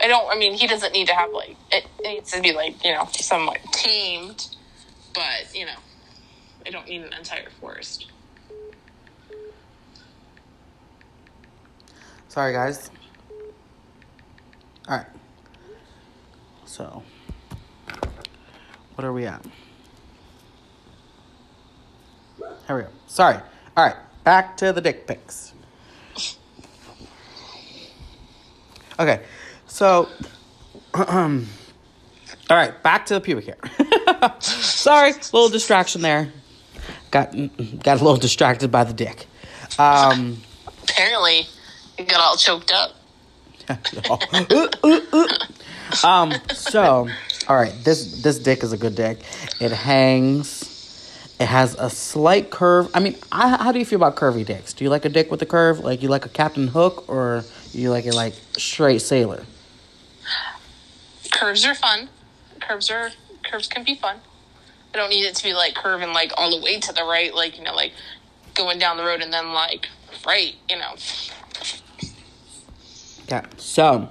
I 0.00 0.06
don't. 0.06 0.30
I 0.30 0.38
mean, 0.38 0.54
he 0.54 0.66
doesn't 0.66 0.92
need 0.92 1.08
to 1.08 1.14
have 1.14 1.32
like 1.32 1.56
it, 1.72 1.86
it 1.98 2.08
needs 2.08 2.32
to 2.32 2.40
be 2.40 2.52
like 2.52 2.84
you 2.84 2.92
know 2.92 3.08
somewhat 3.12 3.58
tamed, 3.72 4.48
but 5.14 5.54
you 5.54 5.66
know, 5.66 5.72
I 6.66 6.70
don't 6.70 6.88
need 6.88 7.02
an 7.02 7.12
entire 7.12 7.50
forest. 7.60 8.06
Sorry, 12.28 12.52
guys. 12.52 12.90
All 14.88 14.98
right. 14.98 15.06
So, 16.66 17.02
what 18.94 19.04
are 19.04 19.12
we 19.12 19.26
at? 19.26 19.44
Here 22.66 22.76
we 22.76 22.82
go. 22.82 22.88
Sorry. 23.06 23.36
All 23.76 23.84
right. 23.84 23.96
Back 24.24 24.56
to 24.58 24.72
the 24.72 24.80
dick 24.80 25.06
pics. 25.06 25.54
Okay. 28.98 29.20
So, 29.66 30.08
all 30.94 31.06
right. 32.50 32.82
Back 32.82 33.06
to 33.06 33.14
the 33.14 33.20
pubic 33.20 33.46
hair. 33.46 33.56
Sorry, 34.40 35.12
little 35.12 35.48
distraction 35.48 36.02
there. 36.02 36.32
Got 37.10 37.32
got 37.82 38.00
a 38.00 38.04
little 38.04 38.16
distracted 38.16 38.70
by 38.70 38.84
the 38.84 38.92
dick. 38.92 39.26
Um. 39.78 40.38
Apparently, 40.82 41.46
you 41.98 42.06
got 42.06 42.20
all 42.20 42.36
choked 42.36 42.72
up. 42.72 42.94
um. 46.04 46.32
So, 46.54 47.08
all 47.48 47.56
right. 47.56 47.74
This 47.84 48.22
this 48.22 48.38
dick 48.38 48.62
is 48.62 48.72
a 48.72 48.78
good 48.78 48.94
dick. 48.94 49.18
It 49.60 49.70
hangs. 49.70 50.64
It 51.38 51.46
has 51.46 51.76
a 51.76 51.88
slight 51.88 52.50
curve. 52.50 52.90
I 52.94 53.00
mean, 53.00 53.16
I, 53.30 53.62
how 53.62 53.70
do 53.70 53.78
you 53.78 53.84
feel 53.84 54.02
about 54.02 54.16
curvy 54.16 54.44
dicks? 54.44 54.72
Do 54.72 54.82
you 54.82 54.90
like 54.90 55.04
a 55.04 55.08
dick 55.08 55.30
with 55.30 55.40
a 55.40 55.46
curve? 55.46 55.78
Like 55.78 56.02
you 56.02 56.08
like 56.08 56.26
a 56.26 56.28
Captain 56.28 56.66
Hook, 56.66 57.08
or 57.08 57.44
you 57.78 57.90
like 57.90 58.06
it 58.06 58.14
like 58.14 58.34
straight 58.56 59.00
sailor? 59.00 59.44
Curves 61.30 61.64
are 61.64 61.74
fun. 61.74 62.08
Curves 62.60 62.90
are 62.90 63.10
curves 63.44 63.68
can 63.68 63.84
be 63.84 63.94
fun. 63.94 64.16
I 64.94 64.98
don't 64.98 65.10
need 65.10 65.24
it 65.24 65.34
to 65.36 65.42
be 65.42 65.54
like 65.54 65.74
curving 65.74 66.12
like 66.12 66.32
all 66.36 66.56
the 66.56 66.64
way 66.64 66.80
to 66.80 66.92
the 66.92 67.04
right, 67.04 67.34
like 67.34 67.58
you 67.58 67.64
know, 67.64 67.74
like 67.74 67.92
going 68.54 68.78
down 68.78 68.96
the 68.96 69.04
road 69.04 69.20
and 69.20 69.32
then 69.32 69.52
like 69.52 69.88
right, 70.26 70.54
you 70.68 70.76
know. 70.76 70.94
Okay. 73.24 73.46
So, 73.58 74.08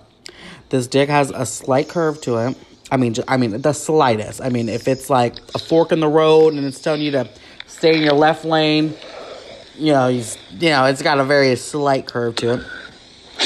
this 0.70 0.88
dick 0.88 1.10
has 1.10 1.32
a 1.32 1.46
slight 1.46 1.90
curve 1.90 2.22
to 2.22 2.38
it. 2.38 2.58
I 2.92 2.98
mean, 2.98 3.16
I 3.28 3.38
mean 3.38 3.62
the 3.62 3.74
slightest. 3.74 4.42
I 4.42 4.50
mean, 4.50 4.70
if 4.70 4.88
it's 4.88 5.10
like 5.10 5.36
a 5.54 5.60
fork 5.60 5.92
in 5.92 6.00
the 6.00 6.08
road 6.08 6.54
and 6.54 6.66
it's 6.66 6.80
telling 6.80 7.02
you 7.02 7.12
to 7.12 7.30
stay 7.66 7.96
in 7.96 8.02
your 8.02 8.14
left 8.14 8.46
lane, 8.46 8.94
you 9.76 9.92
know, 9.94 10.08
he's, 10.08 10.38
you 10.52 10.70
know, 10.70 10.86
it's 10.86 11.02
got 11.02 11.20
a 11.20 11.24
very 11.24 11.56
slight 11.56 12.06
curve 12.06 12.36
to 12.38 12.54
it. 12.54 12.66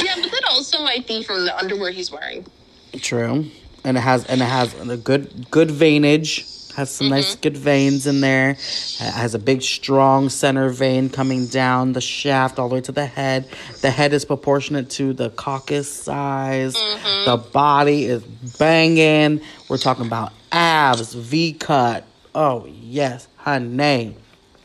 Yeah, 0.04 0.16
but 0.22 0.32
that 0.32 0.44
also 0.50 0.84
might 0.84 1.08
be 1.08 1.24
from 1.24 1.46
the 1.46 1.58
underwear 1.58 1.92
he's 1.92 2.12
wearing. 2.12 2.46
True, 2.94 3.46
and 3.84 3.98
it 3.98 4.02
has 4.02 4.26
and 4.26 4.42
it 4.42 4.46
has 4.46 4.74
a 4.90 4.98
good 4.98 5.50
good 5.52 5.70
veinage. 5.70 6.48
Has 6.76 6.90
some 6.90 7.10
nice 7.10 7.32
mm-hmm. 7.32 7.42
good 7.42 7.58
veins 7.58 8.08
in 8.08 8.22
there. 8.22 8.52
It 8.52 9.14
has 9.14 9.36
a 9.36 9.40
big 9.40 9.62
strong 9.62 10.30
center 10.30 10.70
vein 10.70 11.10
coming 11.10 11.48
down 11.48 11.92
the 11.92 12.00
shaft 12.00 12.60
all 12.60 12.70
the 12.70 12.76
way 12.76 12.82
to 12.82 12.94
the 12.94 13.06
head. 13.06 13.50
The 13.82 13.92
head 13.92 14.14
is 14.14 14.24
proportionate 14.24 14.90
to 14.92 15.12
the 15.12 15.32
caucus 15.32 15.92
size. 15.92 16.76
Mm-hmm. 16.76 17.26
The 17.26 17.38
body 17.38 18.06
is 18.06 18.24
banging. 18.24 19.42
We're 19.68 19.80
talking 19.80 20.06
about 20.06 20.32
abs, 20.52 21.14
V 21.14 21.54
cut. 21.54 22.06
Oh 22.34 22.66
yes, 22.68 23.28
honey. 23.36 24.16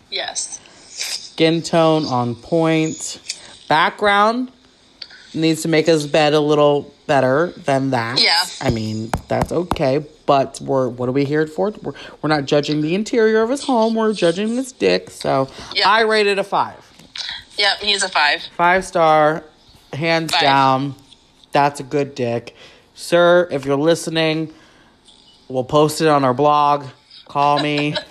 Yes. 0.08 0.60
Skin 0.86 1.60
tone 1.60 2.04
on 2.04 2.36
point. 2.36 3.20
Background 3.68 4.52
needs 5.36 5.62
to 5.62 5.68
make 5.68 5.86
his 5.86 6.06
bed 6.06 6.34
a 6.34 6.40
little 6.40 6.92
better 7.06 7.52
than 7.56 7.90
that. 7.90 8.20
Yeah. 8.22 8.44
I 8.60 8.70
mean, 8.70 9.10
that's 9.28 9.52
okay. 9.52 10.04
But 10.26 10.60
we're 10.60 10.88
what 10.88 11.08
are 11.08 11.12
we 11.12 11.24
here 11.24 11.46
for? 11.46 11.70
We're 11.82 11.92
we're 12.20 12.28
not 12.28 12.44
judging 12.46 12.80
the 12.80 12.94
interior 12.94 13.42
of 13.42 13.50
his 13.50 13.64
home. 13.64 13.94
We're 13.94 14.12
judging 14.12 14.48
his 14.56 14.72
dick. 14.72 15.10
So 15.10 15.48
Yeah. 15.74 15.88
I 15.88 16.02
rated 16.02 16.38
a 16.38 16.44
five. 16.44 16.82
Yep, 17.58 17.78
he's 17.78 18.02
a 18.02 18.08
five. 18.08 18.42
Five 18.56 18.84
star, 18.84 19.44
hands 19.92 20.32
Five. 20.32 20.40
down. 20.42 20.94
That's 21.52 21.80
a 21.80 21.84
good 21.84 22.14
dick. 22.14 22.54
Sir, 22.94 23.48
if 23.50 23.64
you're 23.64 23.76
listening, 23.76 24.52
we'll 25.48 25.64
post 25.64 26.00
it 26.00 26.08
on 26.08 26.24
our 26.24 26.34
blog. 26.34 26.86
Call 27.26 27.60
me. 27.60 27.94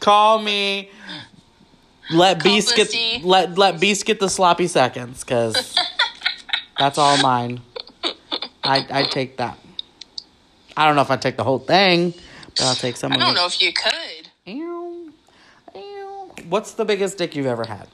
Call 0.00 0.38
me. 0.40 0.90
Let 2.10 2.42
Beast 2.42 2.76
get 2.76 2.94
let 3.24 3.58
let 3.58 3.80
Beast 3.80 4.04
get 4.06 4.20
the 4.20 4.28
sloppy 4.28 4.66
seconds 4.68 5.24
because 5.24 5.74
that's 6.78 6.98
all 6.98 7.16
mine. 7.18 7.60
I 8.62 8.86
I 8.90 9.02
take 9.04 9.36
that. 9.38 9.58
I 10.76 10.86
don't 10.86 10.94
know 10.96 11.02
if 11.02 11.10
I 11.10 11.16
take 11.16 11.36
the 11.36 11.44
whole 11.44 11.58
thing, 11.58 12.14
but 12.50 12.62
I'll 12.62 12.74
take 12.74 12.96
some. 12.96 13.12
I 13.12 13.16
don't 13.16 13.30
it. 13.30 13.34
know 13.34 13.46
if 13.46 13.60
you 13.60 13.72
could. 13.72 14.28
Ew. 14.44 15.12
Ew. 15.74 16.30
What's 16.48 16.72
the 16.74 16.84
biggest 16.84 17.18
dick 17.18 17.34
you've 17.34 17.46
ever 17.46 17.64
had? 17.66 17.88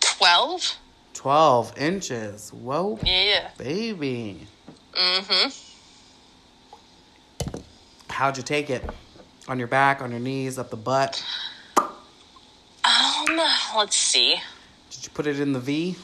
Twelve? 0.00 0.76
12 1.14 1.76
inches. 1.78 2.50
Whoa, 2.50 2.98
Yeah. 3.04 3.50
baby. 3.58 4.46
Mm-hmm. 4.94 5.50
How'd 8.20 8.36
you 8.36 8.42
take 8.42 8.68
it? 8.68 8.84
On 9.48 9.58
your 9.58 9.66
back, 9.66 10.02
on 10.02 10.10
your 10.10 10.20
knees, 10.20 10.58
up 10.58 10.68
the 10.68 10.76
butt? 10.76 11.24
Um, 11.78 13.40
let's 13.74 13.96
see. 13.96 14.36
Did 14.90 15.04
you 15.04 15.10
put 15.14 15.26
it 15.26 15.40
in 15.40 15.54
the 15.54 15.58
V? 15.58 15.96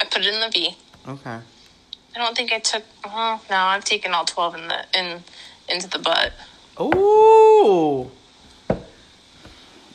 I 0.00 0.04
put 0.06 0.26
it 0.26 0.34
in 0.34 0.40
the 0.40 0.50
V. 0.52 0.76
Okay. 1.06 1.30
I 1.30 2.18
don't 2.18 2.36
think 2.36 2.52
I 2.52 2.58
took. 2.58 2.82
Well, 3.04 3.40
no, 3.48 3.56
I've 3.56 3.84
taken 3.84 4.14
all 4.14 4.24
twelve 4.24 4.56
in 4.56 4.66
the 4.66 4.84
in 4.98 5.22
into 5.68 5.88
the 5.88 6.00
butt. 6.00 6.32
Ooh. 6.80 8.10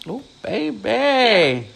Ooh, 0.07 0.23
baby. 0.41 1.67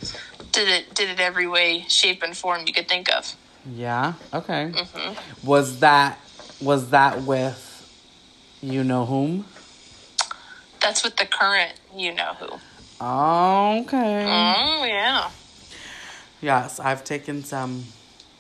Did 0.54 0.69
it 0.69 0.95
did 0.95 1.10
it 1.10 1.19
every 1.19 1.45
way, 1.45 1.84
shape, 1.89 2.24
and 2.24 2.38
form 2.38 2.63
you 2.67 2.71
could 2.71 2.88
think 2.88 3.13
of. 3.13 3.36
Yeah. 3.69 4.13
Okay. 4.34 4.71
Mm-hmm. 4.74 5.45
Was 5.45 5.82
that 5.82 6.21
was 6.62 6.91
that 6.91 7.24
with 7.24 7.64
you 8.65 8.84
know 8.84 9.06
whom? 9.06 9.45
That's 10.82 11.04
with 11.04 11.15
the 11.17 11.25
current, 11.25 11.73
you 11.95 12.13
know 12.13 12.34
who. 12.39 12.45
Okay. 12.45 14.25
Oh 14.25 14.86
yeah. 14.86 15.30
Yes, 16.41 16.80
I've 16.80 17.04
taken 17.04 17.43
some 17.43 17.86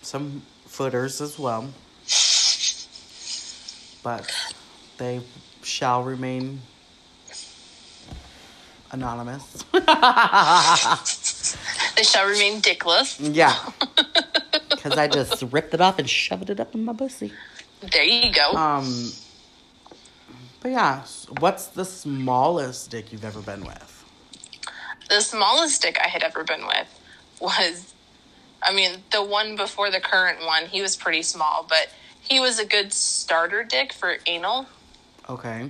some 0.01 0.41
footers 0.65 1.21
as 1.21 1.37
well. 1.37 1.69
But 4.03 4.31
they 4.97 5.21
shall 5.63 6.03
remain 6.03 6.61
anonymous. 8.91 9.63
They 11.95 12.03
shall 12.03 12.27
remain 12.27 12.61
dickless. 12.61 13.17
yeah. 13.19 13.55
Cuz 14.81 14.93
I 14.97 15.07
just 15.07 15.43
ripped 15.51 15.73
it 15.73 15.81
off 15.81 15.97
and 15.99 16.09
shoved 16.09 16.49
it 16.49 16.59
up 16.59 16.73
in 16.75 16.83
my 16.85 16.93
pussy. 16.93 17.31
There 17.81 18.03
you 18.03 18.31
go. 18.31 18.51
Um 18.53 19.11
But 20.65 20.71
yeah, 20.71 21.03
what's 21.37 21.67
the 21.67 21.85
smallest 21.85 22.89
dick 22.89 23.11
you've 23.11 23.23
ever 23.23 23.39
been 23.39 23.65
with? 23.65 24.03
the 25.11 25.21
smallest 25.21 25.83
dick 25.83 25.99
I 26.03 26.07
had 26.07 26.23
ever 26.23 26.43
been 26.43 26.65
with 26.65 26.87
was, 27.39 27.93
I 28.63 28.73
mean, 28.73 29.03
the 29.11 29.23
one 29.23 29.55
before 29.55 29.91
the 29.91 29.99
current 29.99 30.43
one. 30.43 30.65
He 30.65 30.81
was 30.81 30.95
pretty 30.95 31.21
small, 31.21 31.67
but 31.69 31.89
he 32.19 32.39
was 32.39 32.57
a 32.57 32.65
good 32.65 32.91
starter 32.91 33.63
dick 33.63 33.93
for 33.93 34.15
anal. 34.25 34.65
Okay. 35.29 35.69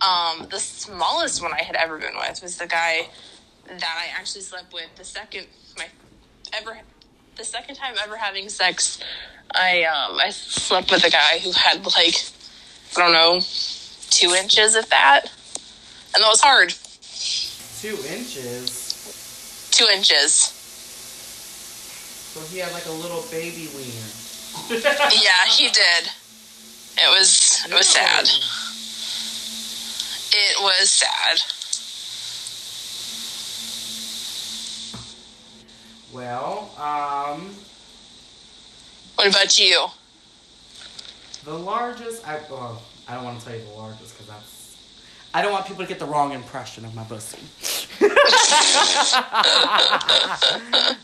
Um, 0.00 0.46
the 0.50 0.60
smallest 0.60 1.42
one 1.42 1.52
I 1.52 1.62
had 1.62 1.76
ever 1.76 1.98
been 1.98 2.16
with 2.16 2.40
was 2.40 2.56
the 2.56 2.66
guy 2.66 3.10
that 3.68 3.98
I 3.98 4.18
actually 4.18 4.40
slept 4.40 4.72
with. 4.72 4.96
The 4.96 5.04
second 5.04 5.46
my 5.76 5.88
ever, 6.54 6.78
the 7.36 7.44
second 7.44 7.74
time 7.74 7.96
ever 8.02 8.16
having 8.16 8.48
sex, 8.48 8.98
I 9.54 9.82
um 9.82 10.18
I 10.18 10.30
slept 10.30 10.90
with 10.90 11.04
a 11.04 11.10
guy 11.10 11.38
who 11.40 11.52
had 11.52 11.84
like 11.84 12.16
I 12.96 13.00
don't 13.00 13.12
know 13.12 13.40
two 14.16 14.30
inches 14.30 14.74
of 14.74 14.88
that. 14.88 15.26
And 16.14 16.24
that 16.24 16.28
was 16.28 16.40
hard. 16.40 16.70
Two 17.80 17.96
inches? 18.10 19.68
Two 19.70 19.86
inches. 19.92 20.32
So 22.32 22.40
he 22.52 22.58
had 22.58 22.72
like 22.72 22.86
a 22.86 22.92
little 22.92 23.22
baby 23.30 23.68
wiener. 23.76 24.08
yeah, 25.12 25.44
he 25.50 25.68
did. 25.68 26.10
It 26.96 27.10
was 27.10 27.62
it 27.68 27.74
was 27.74 27.86
sad. 27.86 28.24
It 30.32 30.62
was 30.62 30.90
sad. 30.90 31.42
Well, 36.10 36.70
um 36.78 37.54
What 39.16 39.28
about 39.28 39.58
you? 39.58 39.88
The 41.44 41.52
largest 41.52 42.26
I 42.26 42.40
well, 42.50 42.80
I 43.08 43.14
don't 43.14 43.24
want 43.24 43.40
to 43.40 43.46
tell 43.46 43.56
you 43.56 43.64
the 43.64 43.70
largest 43.70 44.14
because 44.14 44.26
that's. 44.26 44.76
I 45.34 45.42
don't 45.42 45.52
want 45.52 45.66
people 45.66 45.82
to 45.82 45.88
get 45.88 45.98
the 45.98 46.06
wrong 46.06 46.32
impression 46.32 46.84
of 46.84 46.94
my 46.94 47.04
pussy. 47.04 47.38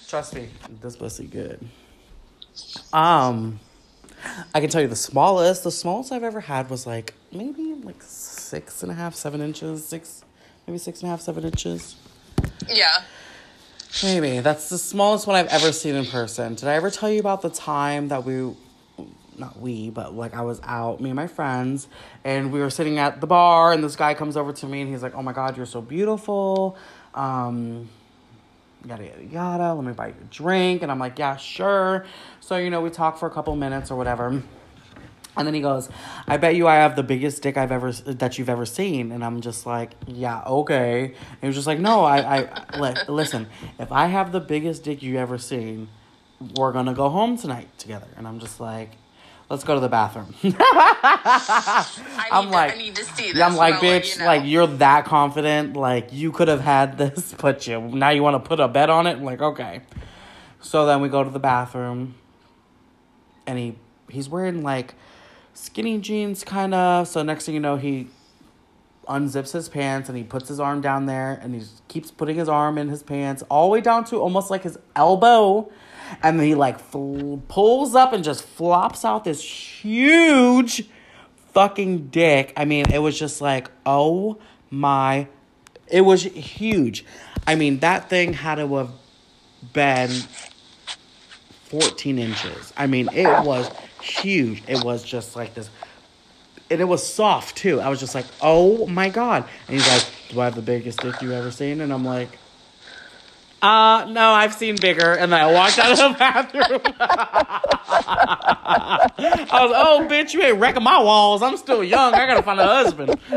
Trust 0.08 0.34
me, 0.34 0.48
this 0.80 0.96
pussy 0.96 1.26
good. 1.26 1.60
Um, 2.92 3.60
I 4.54 4.60
can 4.60 4.70
tell 4.70 4.80
you 4.80 4.88
the 4.88 4.96
smallest. 4.96 5.64
The 5.64 5.70
smallest 5.70 6.12
I've 6.12 6.22
ever 6.22 6.40
had 6.40 6.70
was 6.70 6.86
like 6.86 7.14
maybe 7.32 7.74
like 7.82 8.02
six 8.02 8.82
and 8.82 8.90
a 8.90 8.94
half, 8.94 9.14
seven 9.14 9.40
inches, 9.40 9.86
six, 9.86 10.24
maybe 10.66 10.78
six 10.78 11.00
and 11.00 11.08
a 11.08 11.10
half, 11.10 11.20
seven 11.20 11.44
inches. 11.44 11.96
Yeah. 12.68 13.02
Maybe 14.02 14.40
that's 14.40 14.70
the 14.70 14.78
smallest 14.78 15.26
one 15.26 15.36
I've 15.36 15.48
ever 15.48 15.72
seen 15.72 15.94
in 15.94 16.06
person. 16.06 16.54
Did 16.54 16.68
I 16.68 16.74
ever 16.74 16.90
tell 16.90 17.10
you 17.10 17.20
about 17.20 17.42
the 17.42 17.50
time 17.50 18.08
that 18.08 18.24
we, 18.24 18.54
not 19.38 19.58
we, 19.60 19.90
but 19.90 20.14
like 20.14 20.34
I 20.34 20.42
was 20.42 20.60
out, 20.64 21.00
me 21.00 21.10
and 21.10 21.16
my 21.16 21.26
friends, 21.26 21.88
and 22.24 22.52
we 22.52 22.60
were 22.60 22.70
sitting 22.70 22.98
at 22.98 23.20
the 23.20 23.26
bar, 23.26 23.72
and 23.72 23.82
this 23.82 23.96
guy 23.96 24.14
comes 24.14 24.36
over 24.36 24.52
to 24.52 24.66
me 24.66 24.80
and 24.82 24.90
he's 24.90 25.02
like, 25.02 25.14
"Oh 25.14 25.22
my 25.22 25.32
God, 25.32 25.56
you're 25.56 25.66
so 25.66 25.80
beautiful." 25.80 26.76
Um, 27.14 27.88
yada 28.84 29.04
yada 29.04 29.24
yada. 29.24 29.74
Let 29.74 29.84
me 29.84 29.92
buy 29.92 30.08
you 30.08 30.14
a 30.20 30.24
drink, 30.24 30.82
and 30.82 30.90
I'm 30.90 30.98
like, 30.98 31.18
"Yeah, 31.18 31.36
sure." 31.36 32.04
So 32.40 32.56
you 32.56 32.70
know, 32.70 32.80
we 32.80 32.90
talk 32.90 33.18
for 33.18 33.26
a 33.26 33.30
couple 33.30 33.54
minutes 33.56 33.90
or 33.90 33.96
whatever. 33.96 34.42
And 35.34 35.46
then 35.46 35.54
he 35.54 35.62
goes, 35.62 35.88
"I 36.28 36.36
bet 36.36 36.56
you 36.56 36.68
I 36.68 36.74
have 36.76 36.94
the 36.94 37.02
biggest 37.02 37.42
dick 37.42 37.56
I've 37.56 37.72
ever 37.72 37.90
that 37.92 38.38
you've 38.38 38.50
ever 38.50 38.66
seen." 38.66 39.12
And 39.12 39.24
I'm 39.24 39.40
just 39.40 39.64
like, 39.64 39.92
"Yeah, 40.06 40.42
okay." 40.46 41.04
And 41.04 41.40
he 41.40 41.46
was 41.46 41.56
just 41.56 41.66
like, 41.66 41.78
"No, 41.78 42.04
I, 42.04 42.38
I 42.38 42.78
li- 42.78 43.02
listen. 43.08 43.46
If 43.78 43.90
I 43.92 44.06
have 44.08 44.32
the 44.32 44.40
biggest 44.40 44.84
dick 44.84 45.02
you 45.02 45.16
ever 45.18 45.38
seen, 45.38 45.88
we're 46.56 46.72
gonna 46.72 46.92
go 46.92 47.08
home 47.08 47.38
tonight 47.38 47.68
together." 47.78 48.08
And 48.18 48.28
I'm 48.28 48.40
just 48.40 48.60
like, 48.60 48.90
"Let's 49.52 49.64
go 49.64 49.74
to 49.74 49.80
the 49.80 49.88
bathroom." 49.88 50.34
I 50.42 51.86
I'm 52.32 52.46
need 52.46 52.50
like- 52.52 52.70
to, 52.72 52.74
I 52.74 52.78
need 52.78 52.96
to 52.96 53.04
see 53.04 53.32
this. 53.32 53.42
I'm 53.42 53.54
like, 53.54 53.74
bitch, 53.76 54.14
you 54.14 54.18
know." 54.20 54.26
like 54.26 54.42
you're 54.44 54.66
that 54.66 55.04
confident. 55.04 55.76
Like 55.76 56.12
you 56.12 56.32
could 56.32 56.48
have 56.48 56.60
had 56.62 56.98
this, 56.98 57.34
but 57.40 57.66
you 57.66 57.80
now 57.80 58.08
you 58.10 58.22
want 58.22 58.42
to 58.42 58.48
put 58.48 58.58
a 58.60 58.68
bet 58.68 58.90
on 58.90 59.06
it. 59.06 59.18
I'm 59.18 59.24
like, 59.24 59.42
okay. 59.42 59.82
So 60.60 60.86
then 60.86 61.00
we 61.00 61.08
go 61.08 61.22
to 61.22 61.30
the 61.30 61.38
bathroom, 61.40 62.14
and 63.46 63.58
he 63.58 63.76
he's 64.08 64.28
wearing 64.28 64.62
like 64.62 64.94
skinny 65.54 65.98
jeans, 65.98 66.44
kind 66.44 66.74
of. 66.74 67.06
So 67.08 67.22
next 67.22 67.46
thing 67.46 67.54
you 67.54 67.60
know, 67.60 67.76
he 67.76 68.08
unzips 69.08 69.52
his 69.52 69.68
pants 69.68 70.08
and 70.08 70.16
he 70.16 70.22
puts 70.24 70.48
his 70.48 70.60
arm 70.60 70.80
down 70.80 71.06
there, 71.06 71.38
and 71.42 71.54
he 71.54 71.62
keeps 71.88 72.10
putting 72.10 72.36
his 72.36 72.48
arm 72.48 72.78
in 72.78 72.88
his 72.88 73.02
pants 73.02 73.42
all 73.50 73.68
the 73.68 73.72
way 73.72 73.80
down 73.80 74.04
to 74.06 74.16
almost 74.16 74.50
like 74.50 74.62
his 74.62 74.78
elbow. 74.96 75.70
And 76.22 76.38
then 76.38 76.46
he 76.46 76.54
like 76.54 76.78
fl- 76.80 77.36
pulls 77.48 77.94
up 77.94 78.12
and 78.12 78.22
just 78.24 78.44
flops 78.44 79.04
out 79.04 79.24
this 79.24 79.42
huge 79.42 80.88
fucking 81.52 82.08
dick. 82.08 82.52
I 82.56 82.64
mean, 82.64 82.86
it 82.92 82.98
was 82.98 83.18
just 83.18 83.40
like, 83.40 83.70
oh 83.86 84.38
my, 84.70 85.28
it 85.88 86.02
was 86.02 86.22
huge. 86.22 87.04
I 87.46 87.54
mean, 87.54 87.80
that 87.80 88.08
thing 88.08 88.32
had 88.32 88.56
to 88.56 88.68
have 88.76 88.90
been 89.72 90.10
14 91.66 92.18
inches. 92.18 92.72
I 92.76 92.86
mean, 92.86 93.08
it 93.12 93.44
was 93.44 93.70
huge. 94.00 94.62
It 94.68 94.84
was 94.84 95.02
just 95.02 95.36
like 95.36 95.54
this. 95.54 95.70
And 96.70 96.80
it 96.80 96.84
was 96.84 97.06
soft 97.06 97.56
too. 97.56 97.80
I 97.80 97.88
was 97.88 98.00
just 98.00 98.14
like, 98.14 98.26
oh 98.40 98.86
my 98.86 99.10
God. 99.10 99.44
And 99.68 99.76
he's 99.76 99.88
like, 99.88 100.06
do 100.30 100.40
I 100.40 100.46
have 100.46 100.54
the 100.54 100.62
biggest 100.62 101.00
dick 101.00 101.20
you 101.20 101.32
ever 101.32 101.50
seen? 101.50 101.80
And 101.80 101.92
I'm 101.92 102.04
like, 102.04 102.38
uh, 103.62 104.06
no, 104.10 104.30
I've 104.30 104.54
seen 104.54 104.76
bigger. 104.76 105.12
And 105.12 105.32
then 105.32 105.40
I 105.40 105.52
walked 105.52 105.78
out 105.78 105.92
of 105.92 105.98
the 105.98 106.08
bathroom. 106.18 106.80
I 109.48 109.58
was, 109.62 109.72
oh, 109.74 110.06
bitch, 110.10 110.34
you 110.34 110.42
ain't 110.42 110.58
wrecking 110.58 110.82
my 110.82 111.00
walls. 111.00 111.42
I'm 111.42 111.56
still 111.56 111.84
young. 111.84 112.14
I 112.14 112.26
gotta 112.26 112.42
find 112.42 112.58
a 112.58 112.64
husband. 112.66 113.08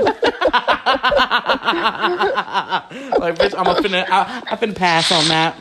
like, 3.19 3.35
bitch, 3.37 3.53
I'm 3.57 3.67
a 3.67 3.75
finna, 3.75 4.05
I, 4.09 4.41
I 4.49 4.55
finna 4.55 4.75
pass 4.75 5.11
on 5.11 5.27
that. 5.27 5.55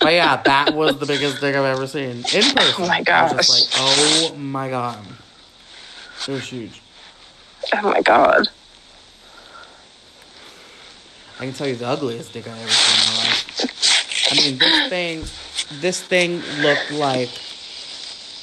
But 0.00 0.12
yeah, 0.12 0.42
that 0.42 0.74
was 0.74 0.98
the 0.98 1.06
biggest 1.06 1.40
dick 1.40 1.54
I've 1.54 1.64
ever 1.64 1.86
seen 1.86 2.10
in 2.10 2.22
person. 2.24 2.74
Oh 2.78 2.86
my 2.88 3.02
I 3.06 3.22
was 3.22 3.32
just 3.32 3.48
gosh. 3.48 3.48
like, 3.48 3.68
oh 3.76 4.34
my 4.36 4.68
god. 4.68 4.98
It 6.26 6.32
was 6.32 6.48
huge. 6.48 6.82
Oh 7.74 7.82
my 7.82 8.00
god. 8.02 8.48
I 11.40 11.44
can 11.44 11.54
tell 11.54 11.66
you 11.66 11.74
the 11.74 11.86
ugliest 11.88 12.34
dick 12.34 12.46
I 12.46 12.50
ever 12.50 12.70
seen 12.70 13.00
in 13.00 13.06
my 13.16 13.24
life. 13.24 14.30
I 14.30 14.34
mean, 14.36 14.58
this 14.58 14.88
thing, 14.90 15.24
this 15.80 16.02
thing 16.02 16.42
looked 16.60 16.90
like, 16.90 17.30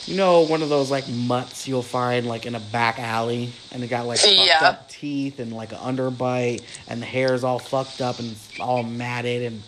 you 0.07 0.15
know, 0.17 0.41
one 0.41 0.63
of 0.63 0.69
those 0.69 0.89
like 0.89 1.07
mutts 1.07 1.67
you'll 1.67 1.83
find 1.83 2.25
like 2.25 2.47
in 2.47 2.55
a 2.55 2.60
back 2.60 2.97
alley, 2.97 3.51
and 3.71 3.83
it 3.83 3.88
got 3.88 4.07
like 4.07 4.17
fucked 4.19 4.33
Yeah. 4.36 4.57
up 4.63 4.89
teeth 4.89 5.39
and 5.39 5.53
like 5.53 5.73
an 5.73 5.77
underbite, 5.77 6.63
and 6.88 6.99
the 6.99 7.05
hair 7.05 7.36
is 7.36 7.43
all 7.43 7.60
fucked 7.60 8.01
up 8.01 8.17
and 8.17 8.36
all 8.60 8.81
matted. 8.81 9.43
And 9.43 9.62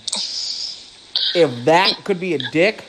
if 1.36 1.66
that 1.66 2.04
could 2.04 2.20
be 2.20 2.34
a 2.34 2.40
dick, 2.52 2.84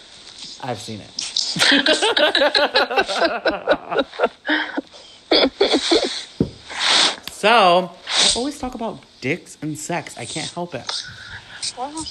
I've 0.63 0.81
seen 0.81 1.03
it. 1.03 1.11
so 7.31 7.91
I 8.21 8.33
always 8.37 8.59
talk 8.59 8.75
about 8.75 9.01
dicks 9.21 9.59
and 9.63 9.77
sex. 9.79 10.17
I 10.19 10.25
can't 10.25 10.51
help 10.51 10.75
it. 10.75 10.91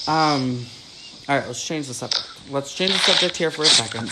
Um, 0.08 0.66
all 1.28 1.36
right, 1.36 1.46
let's 1.46 1.64
change 1.64 1.86
the 1.86 1.94
subject. 1.94 2.28
Let's 2.50 2.74
change 2.74 2.92
the 2.92 2.98
subject 2.98 3.36
here 3.36 3.50
for 3.50 3.62
a 3.62 3.66
second. 3.66 4.10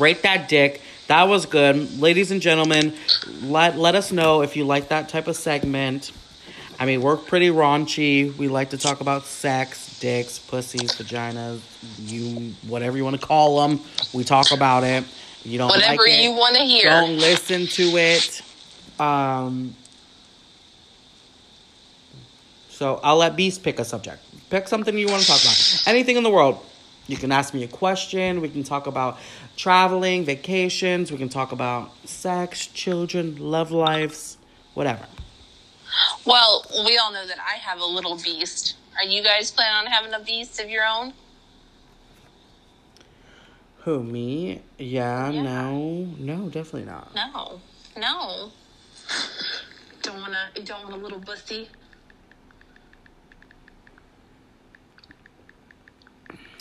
Rate 0.00 0.22
that 0.22 0.48
dick. 0.48 0.80
That 1.06 1.24
was 1.24 1.46
good, 1.46 2.00
ladies 2.00 2.30
and 2.30 2.40
gentlemen. 2.40 2.94
Let 3.42 3.78
let 3.78 3.94
us 3.94 4.10
know 4.10 4.42
if 4.42 4.56
you 4.56 4.64
like 4.64 4.88
that 4.88 5.08
type 5.08 5.28
of 5.28 5.36
segment. 5.36 6.12
I 6.78 6.86
mean, 6.86 7.02
we're 7.02 7.16
pretty 7.16 7.50
raunchy. 7.50 8.36
We 8.36 8.48
like 8.48 8.70
to 8.70 8.78
talk 8.78 9.00
about 9.00 9.24
sex, 9.24 9.98
dicks, 10.00 10.38
pussies, 10.38 10.90
vaginas, 10.92 11.60
you 11.98 12.54
whatever 12.66 12.96
you 12.96 13.04
want 13.04 13.20
to 13.20 13.24
call 13.24 13.66
them. 13.66 13.80
We 14.12 14.24
talk 14.24 14.50
about 14.50 14.82
it. 14.82 15.04
You 15.44 15.58
don't 15.58 15.68
whatever 15.68 16.02
like 16.02 16.10
it, 16.10 16.24
you 16.24 16.32
want 16.32 16.56
to 16.56 16.62
hear. 16.62 16.90
don't 16.90 17.18
listen 17.18 17.66
to 17.66 17.82
it. 17.98 18.42
Um, 18.98 19.74
so 22.84 23.00
I'll 23.02 23.16
let 23.16 23.34
Beast 23.34 23.62
pick 23.62 23.78
a 23.78 23.84
subject. 23.84 24.20
Pick 24.50 24.68
something 24.68 24.98
you 24.98 25.06
want 25.06 25.22
to 25.22 25.26
talk 25.26 25.40
about. 25.40 25.82
Anything 25.86 26.18
in 26.18 26.22
the 26.22 26.28
world. 26.28 26.62
You 27.06 27.16
can 27.16 27.32
ask 27.32 27.54
me 27.54 27.64
a 27.64 27.66
question. 27.66 28.42
We 28.42 28.50
can 28.50 28.62
talk 28.62 28.86
about 28.86 29.16
traveling, 29.56 30.26
vacations. 30.26 31.10
We 31.10 31.16
can 31.16 31.30
talk 31.30 31.52
about 31.52 31.92
sex, 32.06 32.66
children, 32.66 33.36
love 33.38 33.70
lives, 33.70 34.36
whatever. 34.74 35.06
Well, 36.26 36.66
we 36.84 36.98
all 36.98 37.10
know 37.10 37.26
that 37.26 37.38
I 37.38 37.56
have 37.56 37.80
a 37.80 37.86
little 37.86 38.18
beast. 38.18 38.76
Are 38.98 39.04
you 39.04 39.22
guys 39.24 39.50
planning 39.50 39.86
on 39.86 39.86
having 39.86 40.12
a 40.12 40.20
beast 40.22 40.60
of 40.60 40.68
your 40.68 40.84
own? 40.84 41.14
Who, 43.84 44.02
me? 44.02 44.60
Yeah, 44.76 45.30
Yeah. 45.30 45.42
no. 45.42 46.06
No, 46.18 46.50
definitely 46.50 46.84
not. 46.84 47.14
No, 47.14 47.60
no. 47.96 48.50
Don't 50.02 50.20
wanna. 50.20 50.50
You 50.54 50.64
don't 50.64 50.82
want 50.82 50.96
a 50.96 50.98
little 50.98 51.18
bussy. 51.18 51.66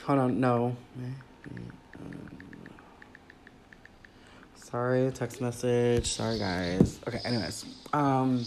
Hold 0.05 0.19
on, 0.19 0.39
no. 0.39 0.75
Sorry, 4.55 5.11
text 5.11 5.39
message. 5.39 6.07
Sorry, 6.07 6.39
guys. 6.39 6.99
Okay, 7.07 7.19
anyways. 7.23 7.65
Um, 7.93 8.43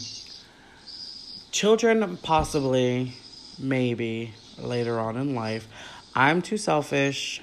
children, 1.52 2.18
possibly, 2.18 3.12
maybe 3.58 4.34
later 4.58 4.98
on 4.98 5.16
in 5.16 5.34
life. 5.34 5.66
I'm 6.14 6.42
too 6.42 6.56
selfish. 6.56 7.40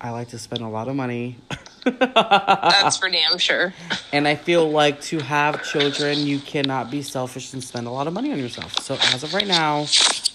I 0.00 0.10
like 0.10 0.28
to 0.28 0.38
spend 0.38 0.62
a 0.62 0.68
lot 0.68 0.86
of 0.88 0.94
money. 0.94 1.38
That's 1.84 2.98
for 2.98 3.08
damn 3.08 3.38
sure. 3.38 3.74
And 4.12 4.28
I 4.28 4.36
feel 4.36 4.70
like 4.70 5.00
to 5.02 5.18
have 5.18 5.64
children, 5.64 6.18
you 6.18 6.38
cannot 6.38 6.90
be 6.90 7.02
selfish 7.02 7.52
and 7.52 7.64
spend 7.64 7.86
a 7.86 7.90
lot 7.90 8.06
of 8.06 8.12
money 8.12 8.30
on 8.30 8.38
yourself. 8.38 8.78
So 8.80 8.94
as 9.14 9.24
of 9.24 9.34
right 9.34 9.46
now, 9.46 9.86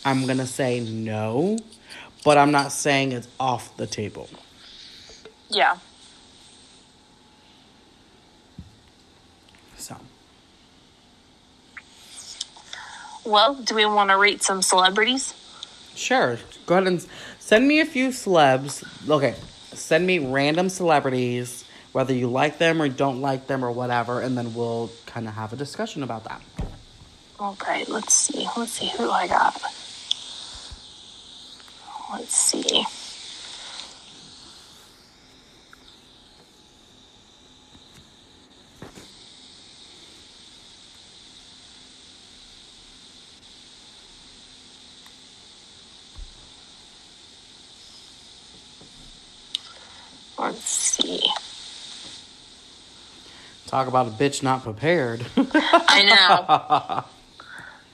I'm 0.04 0.26
gonna 0.26 0.48
say 0.48 0.82
no, 0.82 1.58
but 2.24 2.38
I'm 2.38 2.52
not 2.52 2.72
saying 2.72 3.12
it's 3.12 3.28
off 3.40 3.76
the 3.78 3.88
table. 3.88 4.30
Yeah. 5.50 5.78
So 9.78 9.98
Well, 13.26 13.56
do 13.56 13.76
we 13.76 13.86
want 13.86 14.10
to 14.10 14.18
rate 14.18 14.44
some 14.44 14.62
celebrities? 14.62 15.34
sure, 15.96 16.40
go 16.66 16.76
ahead 16.76 16.88
and 16.88 17.06
send 17.40 17.68
me 17.68 17.80
a 17.80 17.86
few 17.86 18.10
celebs. 18.10 18.84
Okay, 19.10 19.36
send 19.74 20.06
me 20.08 20.20
random 20.20 20.70
celebrities, 20.70 21.66
whether 21.92 22.14
you 22.14 22.28
like 22.28 22.58
them 22.58 22.82
or 22.82 22.90
don't 22.90 23.22
like 23.22 23.48
them 23.48 23.64
or 23.64 23.72
whatever, 23.72 24.22
and 24.22 24.38
then 24.38 24.54
we'll 24.54 24.92
kind 25.06 25.28
of 25.28 25.36
have 25.36 25.54
a 25.54 25.56
discussion 25.56 26.04
about 26.04 26.24
that. 26.26 26.42
Okay, 27.40 27.86
let's 27.88 28.14
see. 28.14 28.48
Let's 28.58 28.72
see 28.72 28.90
who 28.98 29.10
I 29.12 29.28
got. 29.28 29.62
Let's 32.13 32.36
see. 32.36 32.86
Let's 50.38 50.69
see. 50.69 51.21
Talk 53.65 53.88
about 53.88 54.06
a 54.06 54.12
bitch 54.12 54.43
not 54.43 54.63
prepared. 54.63 55.26
I 55.36 56.04
know. 56.04 57.06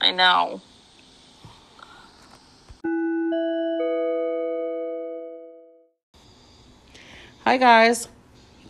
I 0.02 0.10
know. 0.10 0.60
Hi 7.44 7.56
guys. 7.56 8.06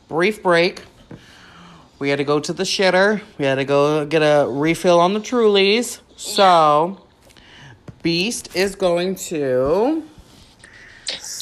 Brief 0.06 0.44
break. 0.44 0.82
We 1.98 2.08
had 2.08 2.18
to 2.18 2.24
go 2.24 2.38
to 2.38 2.52
the 2.52 2.62
shitter. 2.62 3.20
We 3.36 3.44
had 3.44 3.56
to 3.56 3.64
go 3.64 4.06
get 4.06 4.20
a 4.20 4.46
refill 4.48 5.00
on 5.00 5.12
the 5.12 5.18
Trulies. 5.18 6.00
So, 6.14 7.04
Beast 8.02 8.54
is 8.54 8.76
going 8.76 9.16
to. 9.16 10.04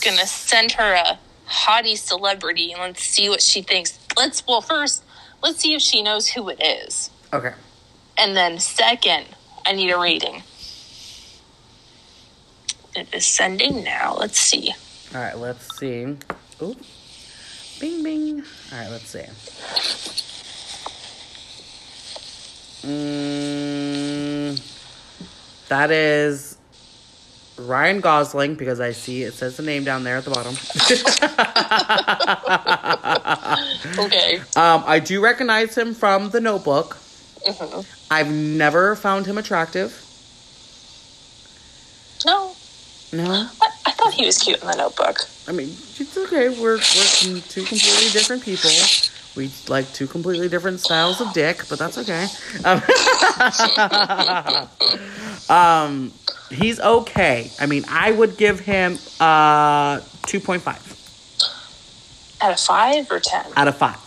Gonna 0.03 0.27
send 0.27 0.73
her 0.73 0.95
a 0.95 1.19
haughty 1.45 1.97
celebrity 1.97 2.73
and 2.73 2.81
let's 2.81 3.03
see 3.03 3.29
what 3.29 3.43
she 3.43 3.61
thinks. 3.61 3.99
Let's, 4.17 4.43
well, 4.47 4.62
first, 4.62 5.05
let's 5.43 5.61
see 5.61 5.75
if 5.75 5.83
she 5.83 6.03
knows 6.03 6.29
who 6.29 6.49
it 6.49 6.62
is. 6.62 7.11
Okay. 7.33 7.53
And 8.17 8.35
then, 8.35 8.59
second, 8.59 9.27
I 9.67 9.73
need 9.73 9.91
a 9.91 9.99
rating. 9.99 10.43
It 12.97 13.12
is 13.12 13.27
sending 13.27 13.85
now. 13.85 14.17
Let's 14.19 14.38
see. 14.38 14.73
All 15.14 15.21
right, 15.21 15.37
let's 15.37 15.79
see. 15.79 16.17
Ooh. 16.62 16.75
Bing, 17.81 18.03
bing. 18.03 18.43
All 18.73 18.79
right, 18.79 18.91
let's 18.91 19.09
see. 19.09 19.25
Mm, 23.69 24.61
that 25.69 25.91
is 25.91 26.57
Ryan 27.57 28.01
Gosling 28.01 28.55
because 28.55 28.81
I 28.81 28.93
see 28.93 29.23
it 29.25 29.35
says 29.35 29.57
the 29.57 29.62
name 29.62 29.85
down 29.85 30.05
there 30.05 30.17
at 30.17 30.25
the 30.25 30.31
bottom. 30.31 30.55
Okay. 33.99 34.38
um, 34.57 34.85
I 34.87 35.01
do 35.01 35.21
recognize 35.21 35.77
him 35.77 35.95
from 35.95 36.31
The 36.31 36.41
Notebook. 36.41 36.97
Mhm. 37.47 37.85
I've 38.11 38.31
never 38.31 38.95
found 38.97 39.27
him 39.27 39.38
attractive. 39.38 40.05
No, 42.25 42.55
No, 43.12 43.49
I, 43.61 43.69
I 43.87 43.91
thought 43.93 44.12
he 44.14 44.27
was 44.27 44.38
cute 44.38 44.61
in 44.61 44.67
the 44.67 44.77
notebook. 44.77 45.21
I 45.49 45.53
mean 45.53 45.69
it's 45.69 46.17
okay. 46.17 46.49
We're 46.51 46.77
we're 46.77 47.41
two 47.41 47.65
completely 47.65 48.11
different 48.13 48.43
people. 48.43 48.71
We 49.35 49.51
like 49.69 49.91
two 49.93 50.07
completely 50.07 50.49
different 50.49 50.81
styles 50.81 51.21
of 51.21 51.33
dick, 51.33 51.63
but 51.69 51.79
that's 51.79 51.97
okay. 51.99 52.27
Um, 52.65 52.83
um, 55.57 56.13
he's 56.51 56.81
okay. 56.81 57.51
I 57.61 57.67
mean, 57.67 57.85
I 57.89 58.13
would 58.13 58.37
give 58.37 58.61
him 58.61 58.99
uh 59.21 60.01
two 60.27 60.41
point 60.41 60.63
five 60.63 60.83
Out 62.41 62.53
of 62.53 62.61
five 62.61 63.11
or 63.11 63.21
ten? 63.21 63.47
out 63.57 63.69
of 63.69 63.77
five. 63.77 64.05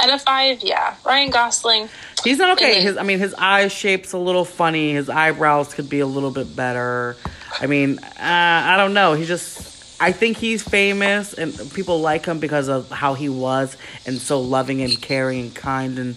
Out 0.00 0.12
of 0.12 0.20
five, 0.22 0.62
yeah. 0.62 0.96
Ryan 1.04 1.30
Gosling. 1.30 1.88
He's 2.24 2.38
not 2.38 2.50
okay. 2.58 2.82
His, 2.82 2.96
I 2.96 3.02
mean, 3.04 3.18
his 3.18 3.34
eye 3.38 3.68
shape's 3.68 4.12
a 4.12 4.18
little 4.18 4.44
funny. 4.44 4.92
His 4.92 5.08
eyebrows 5.08 5.72
could 5.74 5.88
be 5.88 6.00
a 6.00 6.06
little 6.06 6.30
bit 6.30 6.54
better. 6.54 7.16
I 7.60 7.66
mean, 7.66 7.98
uh, 7.98 8.10
I 8.18 8.76
don't 8.76 8.94
know. 8.94 9.14
He 9.14 9.24
just, 9.24 9.71
I 10.02 10.10
think 10.10 10.36
he's 10.36 10.62
famous 10.62 11.32
and 11.32 11.54
people 11.72 12.00
like 12.00 12.26
him 12.26 12.40
because 12.40 12.68
of 12.68 12.90
how 12.90 13.14
he 13.14 13.28
was 13.28 13.76
and 14.04 14.18
so 14.18 14.40
loving 14.40 14.82
and 14.82 15.00
caring 15.00 15.40
and 15.40 15.54
kind 15.54 15.96
and, 15.98 16.16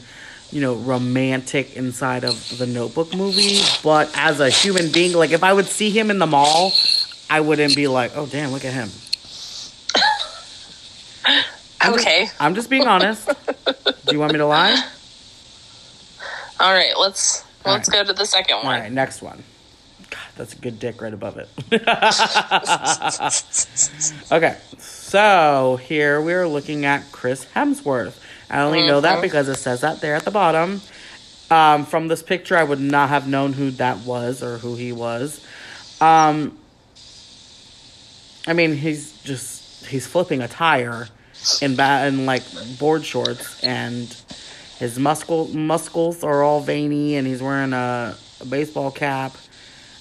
you 0.52 0.60
know, 0.60 0.74
romantic 0.74 1.76
inside 1.76 2.24
of 2.24 2.58
the 2.58 2.66
Notebook 2.66 3.14
movie. 3.16 3.60
But 3.84 4.10
as 4.16 4.40
a 4.40 4.50
human 4.50 4.92
being, 4.92 5.14
like 5.14 5.30
if 5.32 5.44
I 5.44 5.54
would 5.54 5.68
see 5.68 5.92
him 5.92 6.10
in 6.10 6.18
the 6.18 6.26
mall, 6.26 6.72
I 7.30 7.42
wouldn't 7.42 7.76
be 7.76 7.88
like, 7.88 8.14
oh 8.16 8.26
damn, 8.26 8.52
look 8.52 8.66
at 8.66 8.74
him. 8.74 8.90
I'm 11.82 11.94
just- 11.94 12.08
Okay. 12.08 12.28
I'm 12.40 12.56
just 12.56 12.70
being 12.70 12.88
honest. 12.88 13.28
Do 13.28 14.12
you 14.14 14.20
want 14.20 14.34
me 14.34 14.40
to 14.40 14.48
lie? 14.48 14.74
All 16.60 16.74
right, 16.74 16.94
let's 16.98 17.44
All 17.66 17.74
let's 17.74 17.90
right. 17.90 18.00
go 18.00 18.04
to 18.06 18.14
the 18.14 18.26
second 18.26 18.58
one. 18.64 18.80
right, 18.80 18.92
next 18.92 19.22
one. 19.22 19.44
That's 20.38 20.54
a 20.54 20.58
good 20.58 20.80
dick 20.80 21.02
right 21.02 21.14
above 21.14 21.38
it. 21.38 21.48
okay, 24.32 24.58
so 24.78 25.80
here 25.82 26.22
we're 26.22 26.48
looking 26.48 26.86
at 26.86 27.10
Chris 27.12 27.46
Hemsworth. 27.56 28.18
I 28.50 28.62
only 28.62 28.86
know 28.86 29.02
that 29.02 29.20
Mhm. 29.20 29.22
because 29.22 29.48
it 29.48 29.56
says 29.56 29.82
that 29.82 30.02
there 30.02 30.16
at 30.16 30.26
the 30.26 30.32
bottom. 30.32 30.82
Um, 31.50 31.86
from 31.86 32.08
this 32.08 32.22
picture, 32.24 32.58
I 32.58 32.64
would 32.64 32.80
not 32.82 33.10
have 33.10 33.28
known 33.28 33.54
who 33.54 33.72
that 33.72 34.00
was 34.00 34.42
or 34.44 34.58
who 34.58 34.76
he 34.76 34.92
was. 34.92 35.40
Um, 36.02 36.58
I 38.48 38.54
mean, 38.54 38.76
he's 38.76 39.14
just 39.24 39.86
he's 39.86 40.06
flipping 40.08 40.42
a 40.42 40.48
tire 40.48 41.08
in 41.62 41.76
ba- 41.76 42.06
in 42.08 42.26
like 42.26 42.44
board 42.80 43.06
shorts, 43.06 43.64
and 43.64 44.14
his 44.80 44.98
muscle 45.00 45.48
muscles 45.50 46.24
are 46.24 46.44
all 46.44 46.62
veiny, 46.62 47.16
and 47.16 47.28
he's 47.28 47.42
wearing 47.42 47.74
a, 47.74 48.16
a 48.42 48.46
baseball 48.46 48.92
cap. 48.92 49.36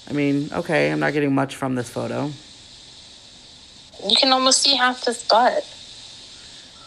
I 0.09 0.13
mean, 0.13 0.49
okay, 0.53 0.91
I'm 0.91 0.99
not 0.99 1.13
getting 1.13 1.33
much 1.33 1.55
from 1.55 1.75
this 1.75 1.89
photo. 1.89 2.31
You 4.07 4.15
can 4.15 4.31
almost 4.31 4.61
see 4.61 4.75
half 4.75 5.03
his 5.05 5.23
butt. 5.23 5.63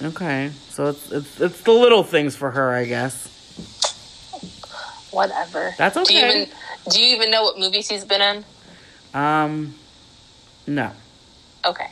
Okay, 0.01 0.51
so 0.71 0.87
it's 0.87 1.11
it's 1.11 1.41
it's 1.41 1.61
the 1.63 1.73
little 1.73 2.05
things 2.05 2.37
for 2.37 2.51
her, 2.53 2.71
I 2.73 2.85
guess. 2.85 3.27
Whatever. 5.11 5.75
That's 5.77 5.95
Do 5.95 6.15
you 6.15 6.21
okay. 6.21 6.43
even 6.43 6.49
do 6.91 7.03
you 7.03 7.17
even 7.17 7.31
know 7.33 7.43
what 7.43 7.59
movies 7.59 7.89
he's 7.89 8.05
been 8.05 8.21
in? 8.23 8.45
Um, 9.15 9.75
no. 10.67 10.93
Okay. 11.67 11.89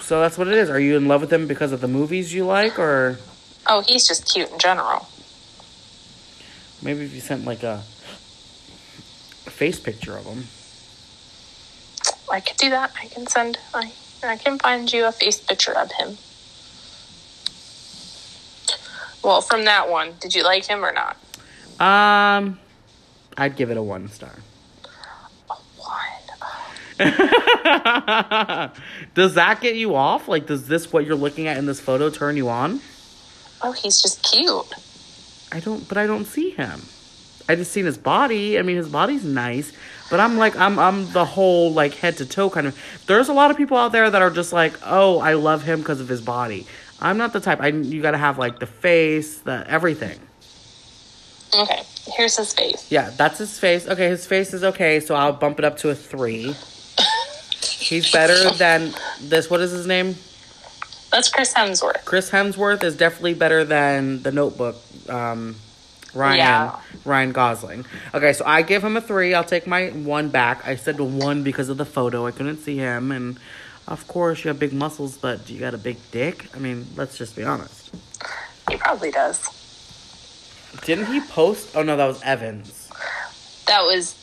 So 0.00 0.20
that's 0.20 0.38
what 0.38 0.46
it 0.46 0.54
is. 0.54 0.70
Are 0.70 0.78
you 0.78 0.96
in 0.96 1.08
love 1.08 1.22
with 1.22 1.32
him 1.32 1.48
because 1.48 1.72
of 1.72 1.80
the 1.80 1.88
movies 1.88 2.32
you 2.32 2.44
like, 2.46 2.78
or 2.78 3.18
Oh, 3.66 3.80
he's 3.80 4.06
just 4.06 4.32
cute 4.32 4.52
in 4.52 4.58
general. 4.60 5.08
maybe 6.80 7.04
if 7.04 7.12
you 7.12 7.20
sent 7.20 7.44
like 7.44 7.64
a 7.64 7.82
face 9.56 9.80
picture 9.80 10.16
of 10.16 10.24
him? 10.24 10.44
I 12.30 12.40
could 12.40 12.56
do 12.58 12.70
that. 12.70 12.92
I 13.00 13.06
can 13.06 13.26
send. 13.26 13.58
I 13.74 13.92
I 14.22 14.36
can 14.36 14.58
find 14.58 14.92
you 14.92 15.06
a 15.06 15.12
face 15.12 15.40
picture 15.40 15.76
of 15.76 15.92
him. 15.92 16.18
Well, 19.22 19.40
from 19.40 19.64
that 19.64 19.90
one, 19.90 20.14
did 20.20 20.34
you 20.34 20.44
like 20.44 20.66
him 20.66 20.84
or 20.84 20.92
not? 20.92 21.16
Um, 21.80 22.58
I'd 23.36 23.56
give 23.56 23.70
it 23.70 23.76
a 23.76 23.82
one 23.82 24.08
star. 24.08 24.34
One. 25.78 26.16
does 29.14 29.34
that 29.34 29.58
get 29.60 29.76
you 29.76 29.94
off? 29.94 30.28
Like, 30.28 30.46
does 30.46 30.68
this 30.68 30.92
what 30.92 31.04
you're 31.04 31.16
looking 31.16 31.46
at 31.46 31.56
in 31.56 31.66
this 31.66 31.80
photo 31.80 32.08
turn 32.08 32.36
you 32.36 32.48
on? 32.48 32.80
Oh, 33.62 33.72
he's 33.72 34.00
just 34.00 34.22
cute. 34.22 34.66
I 35.52 35.60
don't, 35.60 35.86
but 35.88 35.98
I 35.98 36.06
don't 36.06 36.24
see 36.24 36.50
him. 36.50 36.82
I 37.48 37.54
just 37.54 37.72
seen 37.72 37.84
his 37.84 37.98
body. 37.98 38.58
I 38.58 38.62
mean, 38.62 38.76
his 38.76 38.88
body's 38.88 39.24
nice, 39.24 39.72
but 40.10 40.20
I'm 40.20 40.36
like, 40.36 40.56
I'm, 40.56 40.78
I'm 40.78 41.10
the 41.12 41.24
whole 41.24 41.72
like 41.72 41.94
head 41.94 42.16
to 42.18 42.26
toe 42.26 42.50
kind 42.50 42.66
of. 42.66 42.78
There's 43.06 43.28
a 43.28 43.32
lot 43.32 43.50
of 43.50 43.56
people 43.56 43.76
out 43.76 43.92
there 43.92 44.10
that 44.10 44.20
are 44.20 44.30
just 44.30 44.52
like, 44.52 44.74
oh, 44.84 45.20
I 45.20 45.34
love 45.34 45.62
him 45.62 45.80
because 45.80 46.00
of 46.00 46.08
his 46.08 46.20
body. 46.20 46.66
I'm 47.00 47.18
not 47.18 47.32
the 47.32 47.40
type. 47.40 47.60
I 47.60 47.68
you 47.68 48.02
got 48.02 48.12
to 48.12 48.18
have 48.18 48.38
like 48.38 48.58
the 48.58 48.66
face, 48.66 49.38
the 49.38 49.64
everything. 49.68 50.18
Okay, 51.54 51.82
here's 52.16 52.36
his 52.36 52.52
face. 52.52 52.90
Yeah, 52.90 53.10
that's 53.10 53.38
his 53.38 53.58
face. 53.58 53.86
Okay, 53.86 54.08
his 54.08 54.26
face 54.26 54.52
is 54.52 54.64
okay, 54.64 55.00
so 55.00 55.14
I'll 55.14 55.32
bump 55.32 55.58
it 55.58 55.64
up 55.64 55.76
to 55.78 55.90
a 55.90 55.94
three. 55.94 56.54
He's 57.62 58.10
better 58.10 58.50
than 58.50 58.92
this. 59.20 59.48
What 59.48 59.60
is 59.60 59.70
his 59.70 59.86
name? 59.86 60.16
That's 61.12 61.28
Chris 61.28 61.54
Hemsworth. 61.54 62.04
Chris 62.04 62.30
Hemsworth 62.30 62.82
is 62.82 62.96
definitely 62.96 63.34
better 63.34 63.64
than 63.64 64.22
the 64.22 64.32
Notebook. 64.32 64.76
Um, 65.08 65.54
Ryan 66.16 66.36
Yeah. 66.38 66.80
Ryan 67.04 67.32
Gosling. 67.32 67.84
Okay, 68.14 68.32
so 68.32 68.44
I 68.44 68.62
give 68.62 68.82
him 68.82 68.96
a 68.96 69.00
three. 69.00 69.34
I'll 69.34 69.44
take 69.44 69.66
my 69.66 69.88
one 69.88 70.28
back. 70.30 70.66
I 70.66 70.76
said 70.76 70.98
one 70.98 71.42
because 71.42 71.68
of 71.68 71.76
the 71.76 71.84
photo. 71.84 72.26
I 72.26 72.30
couldn't 72.30 72.58
see 72.58 72.76
him, 72.76 73.12
and 73.12 73.38
of 73.86 74.08
course 74.08 74.44
you 74.44 74.48
have 74.48 74.58
big 74.58 74.72
muscles, 74.72 75.16
but 75.16 75.48
you 75.48 75.60
got 75.60 75.74
a 75.74 75.78
big 75.78 75.98
dick. 76.10 76.46
I 76.54 76.58
mean, 76.58 76.86
let's 76.96 77.16
just 77.16 77.36
be 77.36 77.44
honest. 77.44 77.94
He 78.70 78.76
probably 78.76 79.10
does. 79.10 79.40
Didn't 80.84 81.06
he 81.06 81.20
post? 81.20 81.76
Oh 81.76 81.82
no, 81.82 81.96
that 81.96 82.06
was 82.06 82.22
Evans. 82.22 82.90
That 83.66 83.82
was 83.82 84.14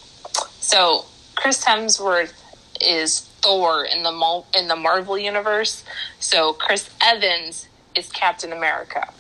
so. 0.60 1.06
Chris 1.36 1.66
Hemsworth 1.66 2.34
is 2.80 3.22
Thor 3.42 3.86
in 3.86 4.04
the 4.04 4.44
in 4.58 4.68
the 4.68 4.76
Marvel 4.76 5.18
universe. 5.18 5.84
So 6.20 6.54
Chris 6.54 6.90
Evans 7.02 7.68
is 7.96 8.10
Captain 8.10 8.54
America. 8.54 9.12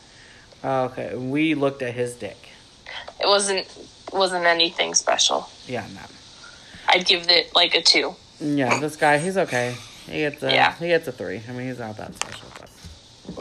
Oh, 0.63 0.85
okay, 0.85 1.15
we 1.15 1.55
looked 1.55 1.81
at 1.81 1.93
his 1.93 2.15
dick. 2.15 2.37
It 3.19 3.27
wasn't 3.27 3.67
wasn't 4.11 4.45
anything 4.45 4.93
special. 4.93 5.49
Yeah, 5.67 5.85
no. 5.93 6.01
I'd 6.87 7.05
give 7.05 7.29
it 7.29 7.53
like 7.55 7.73
a 7.75 7.81
two. 7.81 8.15
Yeah, 8.39 8.79
this 8.79 8.95
guy, 8.95 9.17
he's 9.17 9.37
okay. 9.37 9.75
He 10.05 10.19
gets 10.19 10.43
a 10.43 10.51
Yeah. 10.53 10.75
he 10.75 10.87
gets 10.87 11.07
a 11.07 11.11
three. 11.11 11.41
I 11.47 11.51
mean, 11.53 11.67
he's 11.67 11.79
not 11.79 11.97
that 11.97 12.13
special, 12.15 12.47
but 12.59 12.69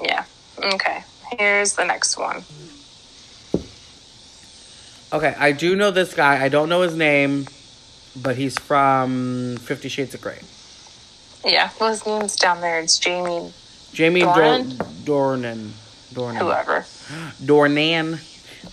Yeah. 0.05 0.25
Okay. 0.63 1.05
Here's 1.39 1.75
the 1.75 1.85
next 1.85 2.17
one. 2.17 2.45
okay. 5.13 5.35
I 5.39 5.53
do 5.53 5.77
know 5.77 5.91
this 5.91 6.15
guy. 6.15 6.43
I 6.43 6.49
don't 6.49 6.69
know 6.69 6.83
his 6.83 6.95
name, 6.95 7.47
but 8.17 8.37
he's 8.37 8.59
from 8.59 9.57
Fifty 9.59 9.89
Shades 9.89 10.15
of 10.15 10.21
Grey. 10.21 10.41
Yeah, 11.45 11.71
well, 11.81 11.91
his 11.91 12.07
name's 12.07 12.37
down 12.37 12.61
there. 12.61 12.79
It's 12.79 12.99
Jamie, 12.99 13.53
Jamie 13.93 14.21
Dornan? 14.23 14.75
Dornan. 15.05 15.71
Dornan. 16.15 16.37
whoever. 16.39 16.81
Dornan. 17.43 18.21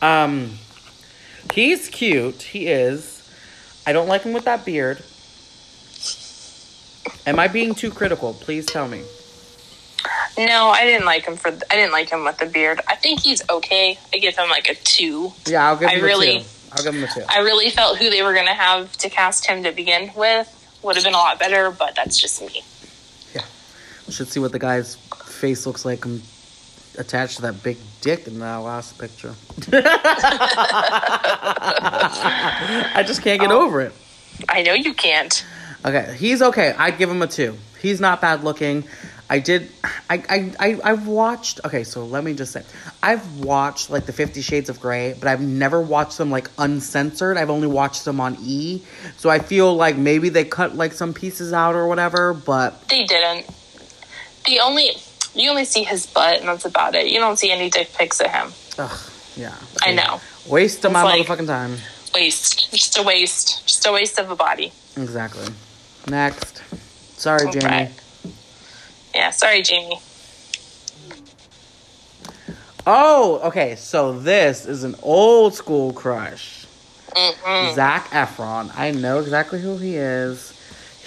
Um, 0.03 0.59
he's 1.53 1.87
cute. 1.89 2.41
He 2.41 2.67
is. 2.67 3.29
I 3.85 3.93
don't 3.93 4.07
like 4.07 4.23
him 4.23 4.33
with 4.33 4.45
that 4.45 4.65
beard. 4.65 5.03
Am 7.25 7.39
I 7.39 7.47
being 7.47 7.75
too 7.75 7.91
critical? 7.91 8.33
Please 8.33 8.65
tell 8.65 8.87
me. 8.87 9.03
No, 10.37 10.67
I 10.69 10.85
didn't 10.85 11.05
like 11.05 11.25
him 11.25 11.35
for. 11.35 11.49
I 11.49 11.75
didn't 11.75 11.91
like 11.91 12.09
him 12.09 12.23
with 12.23 12.37
the 12.37 12.45
beard. 12.45 12.79
I 12.87 12.95
think 12.95 13.21
he's 13.21 13.41
okay. 13.49 13.99
I 14.13 14.17
give 14.19 14.37
him 14.37 14.49
like 14.49 14.69
a 14.69 14.75
two. 14.75 15.33
Yeah, 15.45 15.67
I'll 15.67 15.75
give 15.77 15.89
I 15.89 15.95
him 15.95 16.03
really- 16.03 16.37
a 16.37 16.39
two. 16.39 16.45
I'll 16.71 16.83
give 16.83 16.93
him 16.93 17.03
a 17.03 17.07
two. 17.07 17.23
I 17.27 17.39
really 17.39 17.71
felt 17.71 17.97
who 17.97 18.09
they 18.11 18.21
were 18.21 18.33
going 18.33 18.45
to 18.45 18.53
have 18.53 18.95
to 18.97 19.09
cast 19.09 19.47
him 19.47 19.63
to 19.63 19.71
begin 19.71 20.11
with 20.15 20.47
would 20.83 20.95
have 20.95 21.03
been 21.03 21.15
a 21.15 21.17
lot 21.17 21.39
better, 21.39 21.71
but 21.71 21.95
that's 21.95 22.17
just 22.19 22.41
me. 22.41 22.61
Yeah, 23.33 23.41
we 24.05 24.13
should 24.13 24.27
see 24.27 24.39
what 24.39 24.51
the 24.51 24.59
guy's 24.59 24.95
face 25.25 25.65
looks 25.65 25.83
like 25.83 26.05
um, 26.05 26.21
attached 26.97 27.35
to 27.37 27.41
that 27.43 27.61
big 27.63 27.77
dick 28.01 28.27
in 28.27 28.39
that 28.39 28.57
last 28.57 28.97
picture. 28.97 29.33
I 32.91 33.03
just 33.05 33.21
can't 33.21 33.39
get 33.39 33.51
Oh. 33.51 33.61
over 33.65 33.81
it. 33.81 33.93
I 34.47 34.61
know 34.63 34.73
you 34.73 34.93
can't. 34.93 35.45
Okay, 35.85 36.15
he's 36.17 36.41
okay. 36.41 36.73
I'd 36.77 36.97
give 36.97 37.09
him 37.09 37.21
a 37.21 37.27
two. 37.27 37.57
He's 37.81 37.99
not 38.01 38.21
bad 38.21 38.43
looking. 38.43 38.83
I 39.29 39.39
did. 39.39 39.69
I 40.09 40.23
I 40.27 40.51
I 40.59 40.79
I've 40.83 41.07
watched. 41.07 41.59
Okay, 41.63 41.83
so 41.83 42.03
let 42.05 42.23
me 42.23 42.33
just 42.33 42.51
say, 42.51 42.63
I've 43.03 43.37
watched 43.39 43.89
like 43.89 44.05
the 44.05 44.13
Fifty 44.13 44.41
Shades 44.41 44.69
of 44.69 44.79
Grey, 44.79 45.13
but 45.17 45.27
I've 45.27 45.41
never 45.41 45.79
watched 45.81 46.17
them 46.17 46.31
like 46.31 46.49
uncensored. 46.57 47.37
I've 47.37 47.49
only 47.51 47.67
watched 47.67 48.05
them 48.05 48.19
on 48.19 48.37
E. 48.41 48.81
So 49.17 49.29
I 49.29 49.39
feel 49.39 49.75
like 49.75 49.97
maybe 49.97 50.29
they 50.29 50.45
cut 50.45 50.75
like 50.75 50.93
some 50.93 51.13
pieces 51.13 51.53
out 51.53 51.75
or 51.75 51.87
whatever. 51.87 52.33
But 52.33 52.87
They 52.89 53.03
didn't. 53.05 53.45
The 54.45 54.59
only 54.61 54.91
you 55.41 55.49
only 55.49 55.65
see 55.65 55.83
his 55.83 56.05
butt, 56.05 56.39
and 56.39 56.47
that's 56.47 56.65
about 56.65 56.95
it. 56.95 57.07
You 57.07 57.19
don't 57.19 57.37
see 57.37 57.51
any 57.51 57.69
dick 57.69 57.91
pics 57.93 58.19
of 58.19 58.27
him. 58.27 58.51
ugh, 58.77 59.11
yeah, 59.35 59.55
I 59.81 59.93
know. 59.93 60.21
Waste 60.47 60.79
of 60.85 60.91
It's 60.91 60.93
my 60.93 61.03
like- 61.03 61.25
motherfucking 61.25 61.47
time. 61.47 61.77
Waste. 62.13 62.71
Just 62.71 62.97
a 62.97 63.03
waste. 63.03 63.67
Just 63.67 63.85
a 63.85 63.91
waste 63.91 64.17
of 64.19 64.31
a 64.31 64.35
body. 64.35 64.71
Exactly. 64.97 65.45
Next. 66.07 66.61
Sorry, 67.17 67.49
Jamie. 67.51 67.89
Yeah. 69.13 69.29
Sorry, 69.29 69.61
Jamie. 69.61 69.99
Oh, 72.87 73.39
okay. 73.43 73.75
So 73.75 74.17
this 74.17 74.65
is 74.65 74.83
an 74.83 74.95
old 75.03 75.53
school 75.53 75.93
crush. 75.93 76.65
Mm-mm. 77.15 77.75
Zac 77.75 78.09
Efron. 78.09 78.71
I 78.75 78.91
know 78.91 79.19
exactly 79.19 79.59
who 79.61 79.77
he 79.77 79.95
is. 79.95 80.53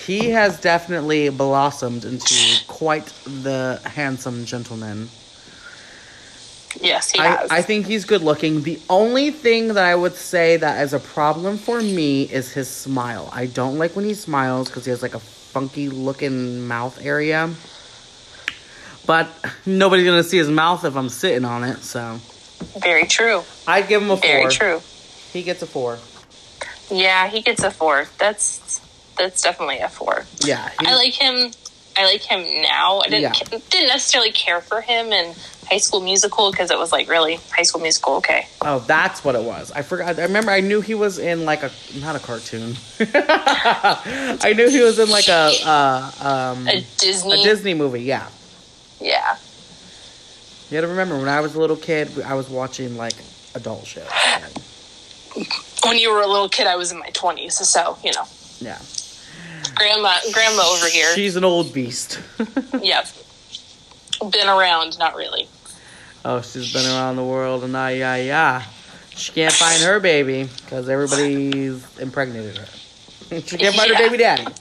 He 0.07 0.31
has 0.31 0.61
definitely 0.61 1.29
blossomed 1.29 2.05
into 2.05 2.65
quite 2.67 3.07
the 3.25 3.81
handsome 3.85 4.45
gentleman. 4.45 5.09
Yes, 6.81 7.11
he 7.11 7.21
I, 7.21 7.27
has. 7.27 7.51
I 7.51 7.63
think 7.63 7.87
he's 7.87 8.05
good 8.05 8.23
looking. 8.23 8.63
The 8.63 8.81
only 8.89 9.31
thing 9.31 9.69
that 9.69 9.85
I 9.85 9.95
would 9.95 10.15
say 10.15 10.57
that 10.57 10.83
is 10.83 10.93
a 10.93 10.99
problem 10.99 11.59
for 11.59 11.81
me 11.81 12.23
is 12.23 12.53
his 12.53 12.69
smile. 12.69 13.29
I 13.33 13.47
don't 13.47 13.79
like 13.79 13.95
when 13.95 14.05
he 14.05 14.15
smiles 14.15 14.69
because 14.69 14.85
he 14.85 14.91
has 14.91 15.03
like 15.03 15.15
a 15.15 15.21
funky 15.21 15.89
looking 15.89 16.67
mouth 16.67 16.99
area. 17.05 17.51
But 19.07 19.29
nobody's 19.67 20.07
gonna 20.07 20.25
see 20.25 20.39
his 20.39 20.49
mouth 20.51 20.85
if 20.85 20.97
I'm 20.97 21.09
sitting 21.09 21.45
on 21.45 21.65
it, 21.65 21.79
so 21.79 22.19
Very 22.79 23.07
true. 23.07 23.43
I'd 23.67 23.89
give 23.89 24.03
him 24.03 24.11
a 24.11 24.17
four. 24.17 24.23
Very 24.23 24.51
true. 24.51 24.81
He 25.33 25.43
gets 25.43 25.63
a 25.63 25.67
four. 25.67 25.99
Yeah, 26.91 27.29
he 27.29 27.43
gets 27.43 27.63
a 27.63 27.71
four. 27.71 28.09
That's 28.19 28.81
that's 29.17 29.43
definitely 29.43 29.79
a 29.79 29.89
four. 29.89 30.25
Yeah. 30.45 30.71
I 30.79 30.95
like 30.97 31.15
him. 31.15 31.51
I 31.97 32.05
like 32.07 32.23
him 32.23 32.41
now. 32.63 33.01
I 33.01 33.09
didn't 33.09 33.23
Yeah. 33.53 33.59
didn't 33.71 33.89
necessarily 33.89 34.33
care 34.33 34.61
for 34.63 34.81
him 34.81 35.13
in 35.13 35.35
High 35.69 35.77
School 35.79 36.01
Musical 36.01 36.51
because 36.51 36.71
it 36.71 36.79
was 36.79 36.91
like 36.91 37.09
really 37.09 37.39
High 37.51 37.63
School 37.65 37.83
Musical. 37.83 38.15
Okay, 38.17 38.47
Oh, 38.63 38.79
that's 38.81 39.23
what 39.25 39.35
it 39.35 39.43
was. 39.43 39.71
I 39.73 39.83
forgot. 39.83 40.19
I 40.19 40.23
remember. 40.23 40.51
I 40.51 40.61
knew 40.61 40.81
he 40.81 40.95
was 40.95 41.19
in 41.19 41.45
like 41.45 41.63
a 41.63 41.71
not 42.01 42.17
a 42.17 42.19
cartoon. 42.19 42.77
I 42.99 44.55
knew 44.57 44.69
he 44.71 44.81
was 44.81 44.99
in 44.99 45.11
like 45.11 45.29
a 45.29 45.53
uh, 45.65 46.11
um, 46.57 46.67
a 46.69 46.85
Disney. 46.99 47.41
a 47.41 47.45
Disney 47.45 47.75
movie. 47.75 48.03
Yeah, 48.03 48.27
Yeah, 49.01 49.37
you 50.71 50.77
got 50.77 50.81
to 50.83 50.89
remember 50.89 51.19
when 51.19 51.29
I 51.29 51.41
was 51.41 51.55
a 51.55 51.61
little 51.61 51.77
kid, 51.77 52.09
I 52.23 52.35
was 52.35 52.49
watching 52.49 52.97
like 52.97 53.15
adult 53.55 53.87
shows. 53.87 54.09
when 55.85 55.99
you 55.99 56.11
were 56.13 56.23
a 56.23 56.27
little 56.27 56.49
kid, 56.49 56.67
I 56.67 56.77
was 56.77 56.91
in 56.93 56.99
my 56.99 57.11
twenties, 57.11 57.55
so 57.69 57.99
you 58.03 58.13
know, 58.13 58.25
Yeah, 58.63 58.79
grandma, 59.75 60.17
grandma 60.33 60.63
over 60.63 60.87
here. 60.87 61.13
she's 61.15 61.37
an 61.37 61.45
old 61.45 61.73
beast. 61.73 62.21
yeah, 62.83 63.05
been 64.31 64.49
around, 64.49 64.99
not 64.99 65.15
really. 65.17 65.49
oh, 66.25 66.41
she's 66.43 66.73
been 66.73 66.87
around 66.87 67.17
the 67.17 67.25
world 67.25 67.65
and 67.65 67.75
ah 67.77 67.89
yeah 67.89 68.17
yeah. 68.17 68.63
She 69.15 69.33
can't 69.33 69.53
find 69.53 69.83
her 69.83 70.01
baby 70.01 70.49
because 70.65 70.89
everybody's 70.89 71.85
impregnated 71.99 72.57
her. 72.57 72.67
she 73.41 73.59
can't 73.59 73.75
find 73.75 73.91
her 73.91 73.99
baby 73.99 74.17
daddy. 74.19 74.47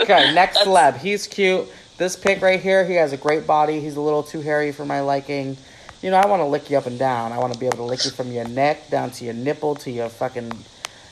Okay, 0.00 0.32
next 0.32 0.58
celeb. 0.60 0.96
He's 0.96 1.26
cute. 1.26 1.68
This 1.98 2.16
pig 2.16 2.42
right 2.42 2.58
here, 2.58 2.86
he 2.86 2.94
has 2.94 3.12
a 3.12 3.18
great 3.18 3.46
body. 3.46 3.80
He's 3.80 3.96
a 3.96 4.00
little 4.00 4.22
too 4.22 4.40
hairy 4.40 4.72
for 4.72 4.86
my 4.86 5.02
liking. 5.02 5.58
You 6.00 6.10
know, 6.10 6.16
I 6.16 6.24
want 6.26 6.40
to 6.40 6.46
lick 6.46 6.70
you 6.70 6.78
up 6.78 6.86
and 6.86 6.98
down. 6.98 7.32
I 7.32 7.38
want 7.38 7.52
to 7.52 7.58
be 7.60 7.66
able 7.66 7.76
to 7.76 7.82
lick 7.84 8.02
you 8.06 8.10
from 8.10 8.32
your 8.32 8.48
neck 8.48 8.88
down 8.88 9.10
to 9.12 9.24
your 9.26 9.34
nipple 9.34 9.74
to 9.76 9.90
your 9.90 10.08
fucking 10.08 10.50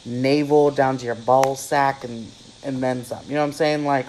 navel 0.08 0.70
down 0.70 0.98
to 0.98 1.04
your 1.04 1.14
ball 1.14 1.54
sack 1.54 2.04
and 2.04 2.30
and 2.64 2.82
then 2.82 3.04
some. 3.04 3.22
You 3.26 3.34
know 3.34 3.40
what 3.40 3.46
I'm 3.46 3.52
saying? 3.52 3.84
Like, 3.84 4.06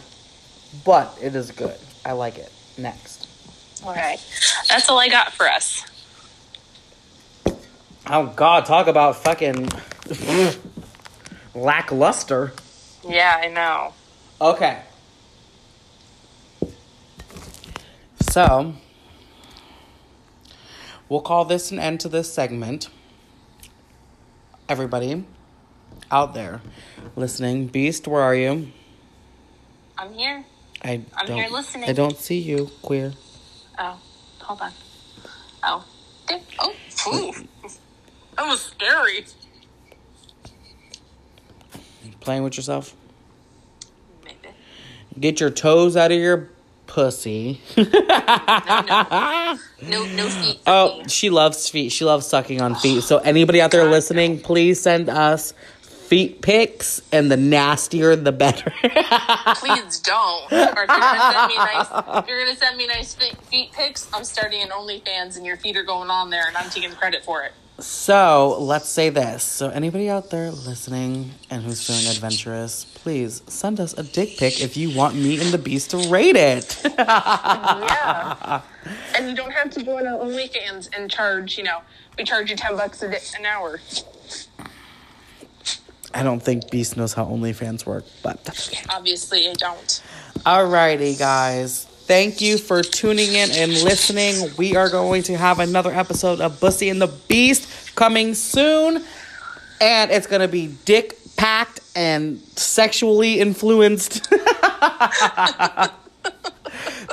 but 0.86 1.18
it 1.22 1.36
is 1.36 1.52
good. 1.52 1.78
I 2.06 2.14
like 2.14 2.38
it. 2.38 2.52
Next. 2.78 3.28
All 3.84 3.94
right, 3.94 4.20
that's 4.68 4.90
all 4.90 5.00
I 5.00 5.10
got 5.10 5.32
for 5.34 5.48
us. 5.48 5.86
Oh 8.08 8.28
God, 8.36 8.66
talk 8.66 8.88
about 8.88 9.18
fucking 9.18 9.70
lackluster. 11.56 12.54
Yeah, 13.08 13.40
I 13.42 13.48
know. 13.48 13.94
Okay. 14.42 14.82
So, 18.32 18.76
we'll 21.08 21.22
call 21.22 21.46
this 21.46 21.72
an 21.72 21.80
end 21.80 22.00
to 22.02 22.10
this 22.10 22.32
segment. 22.32 22.90
Everybody 24.68 25.26
out 26.12 26.34
there 26.34 26.62
listening, 27.16 27.68
Beast, 27.68 28.08
where 28.08 28.22
are 28.22 28.36
you? 28.36 28.72
I'm 29.98 30.14
here. 30.14 30.46
I 30.84 31.02
I'm 31.18 31.28
don't, 31.28 31.38
here 31.38 31.50
listening. 31.50 31.90
I 31.90 31.94
don't 31.94 32.18
see 32.18 32.40
you, 32.40 32.70
queer. 32.82 33.14
Oh, 33.78 34.00
hold 34.40 34.62
on. 34.62 34.72
Oh, 35.64 35.86
there. 36.28 36.40
Oh, 36.60 36.74
ooh. 37.08 37.34
that 38.38 38.48
was 38.48 38.62
scary. 38.62 39.26
Playing 42.22 42.44
with 42.44 42.58
yourself? 42.58 42.96
Maybe. 44.24 44.54
Get 45.20 45.40
your 45.40 45.50
toes 45.50 45.98
out 45.98 46.12
of 46.12 46.18
your 46.18 46.50
pussy. 46.88 47.62
No, 49.82 50.06
no 50.08 50.28
feet. 50.28 50.60
Oh, 50.68 51.00
me. 51.00 51.08
she 51.08 51.30
loves 51.30 51.70
feet. 51.70 51.92
She 51.92 52.04
loves 52.04 52.26
sucking 52.28 52.62
on 52.62 52.76
feet. 52.76 53.04
So 53.04 53.18
anybody 53.20 53.62
out 53.62 53.72
there 53.72 53.86
God, 53.86 53.92
listening, 53.92 54.40
please 54.42 54.82
send 54.82 55.10
us 55.10 55.54
feet 56.10 56.42
pics, 56.42 57.02
and 57.12 57.30
the 57.32 57.38
nastier 57.38 58.16
the 58.16 58.32
better. 58.32 58.72
please 59.56 60.00
don't. 60.00 60.52
Or 60.52 60.84
if 60.84 60.90
you're 60.90 60.98
gonna 60.98 61.32
send 61.32 61.48
me 61.50 61.58
nice, 61.58 61.88
if 62.24 62.28
you're 62.28 62.40
gonna 62.44 62.56
send 62.56 62.78
me 62.78 62.88
nice 62.88 63.14
feet, 63.14 63.72
pics, 63.72 64.10
I'm 64.14 64.24
starting 64.24 64.62
an 64.62 64.70
OnlyFans, 64.70 65.38
and 65.38 65.46
your 65.46 65.58
feet 65.58 65.78
are 65.78 65.84
going 65.84 66.10
on 66.10 66.30
there, 66.32 66.48
and 66.48 66.58
I'm 66.58 66.70
taking 66.70 66.92
credit 66.92 67.24
for 67.24 67.44
it. 67.44 67.52
so 67.80 68.58
let's 68.60 68.90
say 68.90 69.10
this. 69.10 69.44
So 69.44 69.70
anybody 69.70 70.10
out 70.10 70.32
there 70.32 70.50
listening 70.52 71.32
and 71.50 71.64
who's 71.64 71.86
feeling 71.86 72.08
adventurous, 72.08 72.86
please 72.86 73.42
send 73.48 73.80
us 73.80 73.94
a 73.94 74.04
dick 74.04 74.38
pic 74.38 74.62
if 74.62 74.76
you 74.78 74.96
want 74.96 75.16
me 75.16 75.40
and 75.40 75.50
the 75.52 75.58
beast 75.60 75.92
to 75.92 75.98
rate 76.10 76.36
it. 76.36 76.82
Yeah. 76.98 78.62
and 79.16 79.30
you 79.30 79.36
don't 79.36 79.52
have 79.52 79.70
to 79.72 79.84
go 79.84 79.98
on 79.98 80.06
OnlyFans 80.06 80.90
and 80.98 81.12
charge. 81.12 81.58
You 81.58 81.66
know, 81.66 81.82
we 82.18 82.24
charge 82.24 82.50
you 82.50 82.56
ten 82.56 82.76
bucks 82.76 83.02
a 83.04 83.10
day, 83.12 83.20
an 83.38 83.46
hour. 83.46 83.80
I 86.14 86.24
don't 86.24 86.40
think 86.40 86.72
Beast 86.72 86.98
knows 86.98 87.14
how 87.14 87.26
OnlyFans 87.26 87.86
work, 87.86 88.04
but. 88.24 88.40
Obviously, 88.90 89.48
I 89.48 89.54
don't. 89.54 90.04
Alrighty, 90.40 91.20
guys. 91.20 91.86
Thank 91.86 92.42
you 92.42 92.58
for 92.58 92.82
tuning 92.82 93.34
in 93.34 93.52
and 93.52 93.72
listening. 93.84 94.50
We 94.58 94.76
are 94.76 94.90
going 94.90 95.22
to 95.24 95.38
have 95.38 95.60
another 95.60 95.92
episode 95.92 96.42
of 96.42 96.60
Bussy 96.60 96.90
and 96.90 97.00
the 97.00 97.14
Beast 97.28 97.96
coming 97.96 98.34
soon. 98.34 99.04
And 99.80 100.10
it's 100.10 100.26
going 100.26 100.42
to 100.42 100.48
be 100.48 100.76
dick 100.86 101.16
packed 101.38 101.82
and 101.96 102.40
sexually 102.56 103.40
influenced. 103.40 104.28
it's 104.32 104.40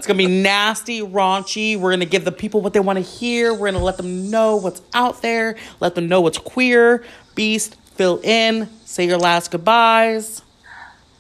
going 0.07 0.09
to 0.09 0.15
be 0.15 0.27
nasty, 0.27 1.01
raunchy. 1.01 1.77
We're 1.77 1.91
going 1.91 2.01
to 2.01 2.07
give 2.07 2.25
the 2.25 2.33
people 2.33 2.63
what 2.63 2.73
they 2.73 2.81
want 2.81 2.97
to 2.97 3.05
hear. 3.05 3.53
We're 3.53 3.71
going 3.71 3.75
to 3.75 3.81
let 3.81 3.99
them 3.99 4.31
know 4.31 4.57
what's 4.57 4.81
out 4.95 5.23
there, 5.23 5.57
let 5.81 5.95
them 5.95 6.09
know 6.09 6.23
what's 6.23 6.39
queer. 6.39 7.05
Beast, 7.35 7.77
fill 7.97 8.21
in, 8.23 8.69
say 8.85 9.07
your 9.07 9.19
last 9.19 9.51
goodbyes. 9.51 10.43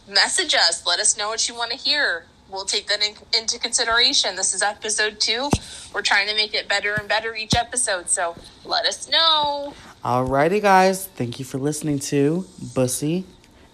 message 0.09 0.55
us. 0.55 0.87
Let 0.87 1.01
us 1.01 1.17
know 1.17 1.29
what 1.29 1.49
you 1.49 1.55
want 1.55 1.71
to 1.73 1.77
hear. 1.77 2.27
We'll 2.49 2.65
take 2.65 2.87
that 2.89 3.03
in, 3.03 3.15
into 3.37 3.59
consideration. 3.59 4.37
This 4.37 4.55
is 4.55 4.63
episode 4.63 5.19
two. 5.19 5.51
We're 5.93 6.03
trying 6.03 6.29
to 6.29 6.35
make 6.37 6.55
it 6.55 6.69
better 6.69 6.95
and 6.95 7.09
better 7.09 7.35
each 7.35 7.55
episode. 7.57 8.09
So 8.09 8.37
let 8.65 8.87
us 8.87 9.11
know. 9.11 9.75
Alrighty, 10.05 10.63
guys. 10.63 11.07
Thank 11.07 11.39
you 11.41 11.45
for 11.45 11.59
listening 11.59 11.99
to 12.01 12.47
Bussy 12.75 13.25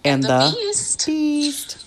and, 0.04 0.22
The 0.22 0.28
the 0.28 0.56
Beast. 0.56 1.06
Beast. 1.06 1.86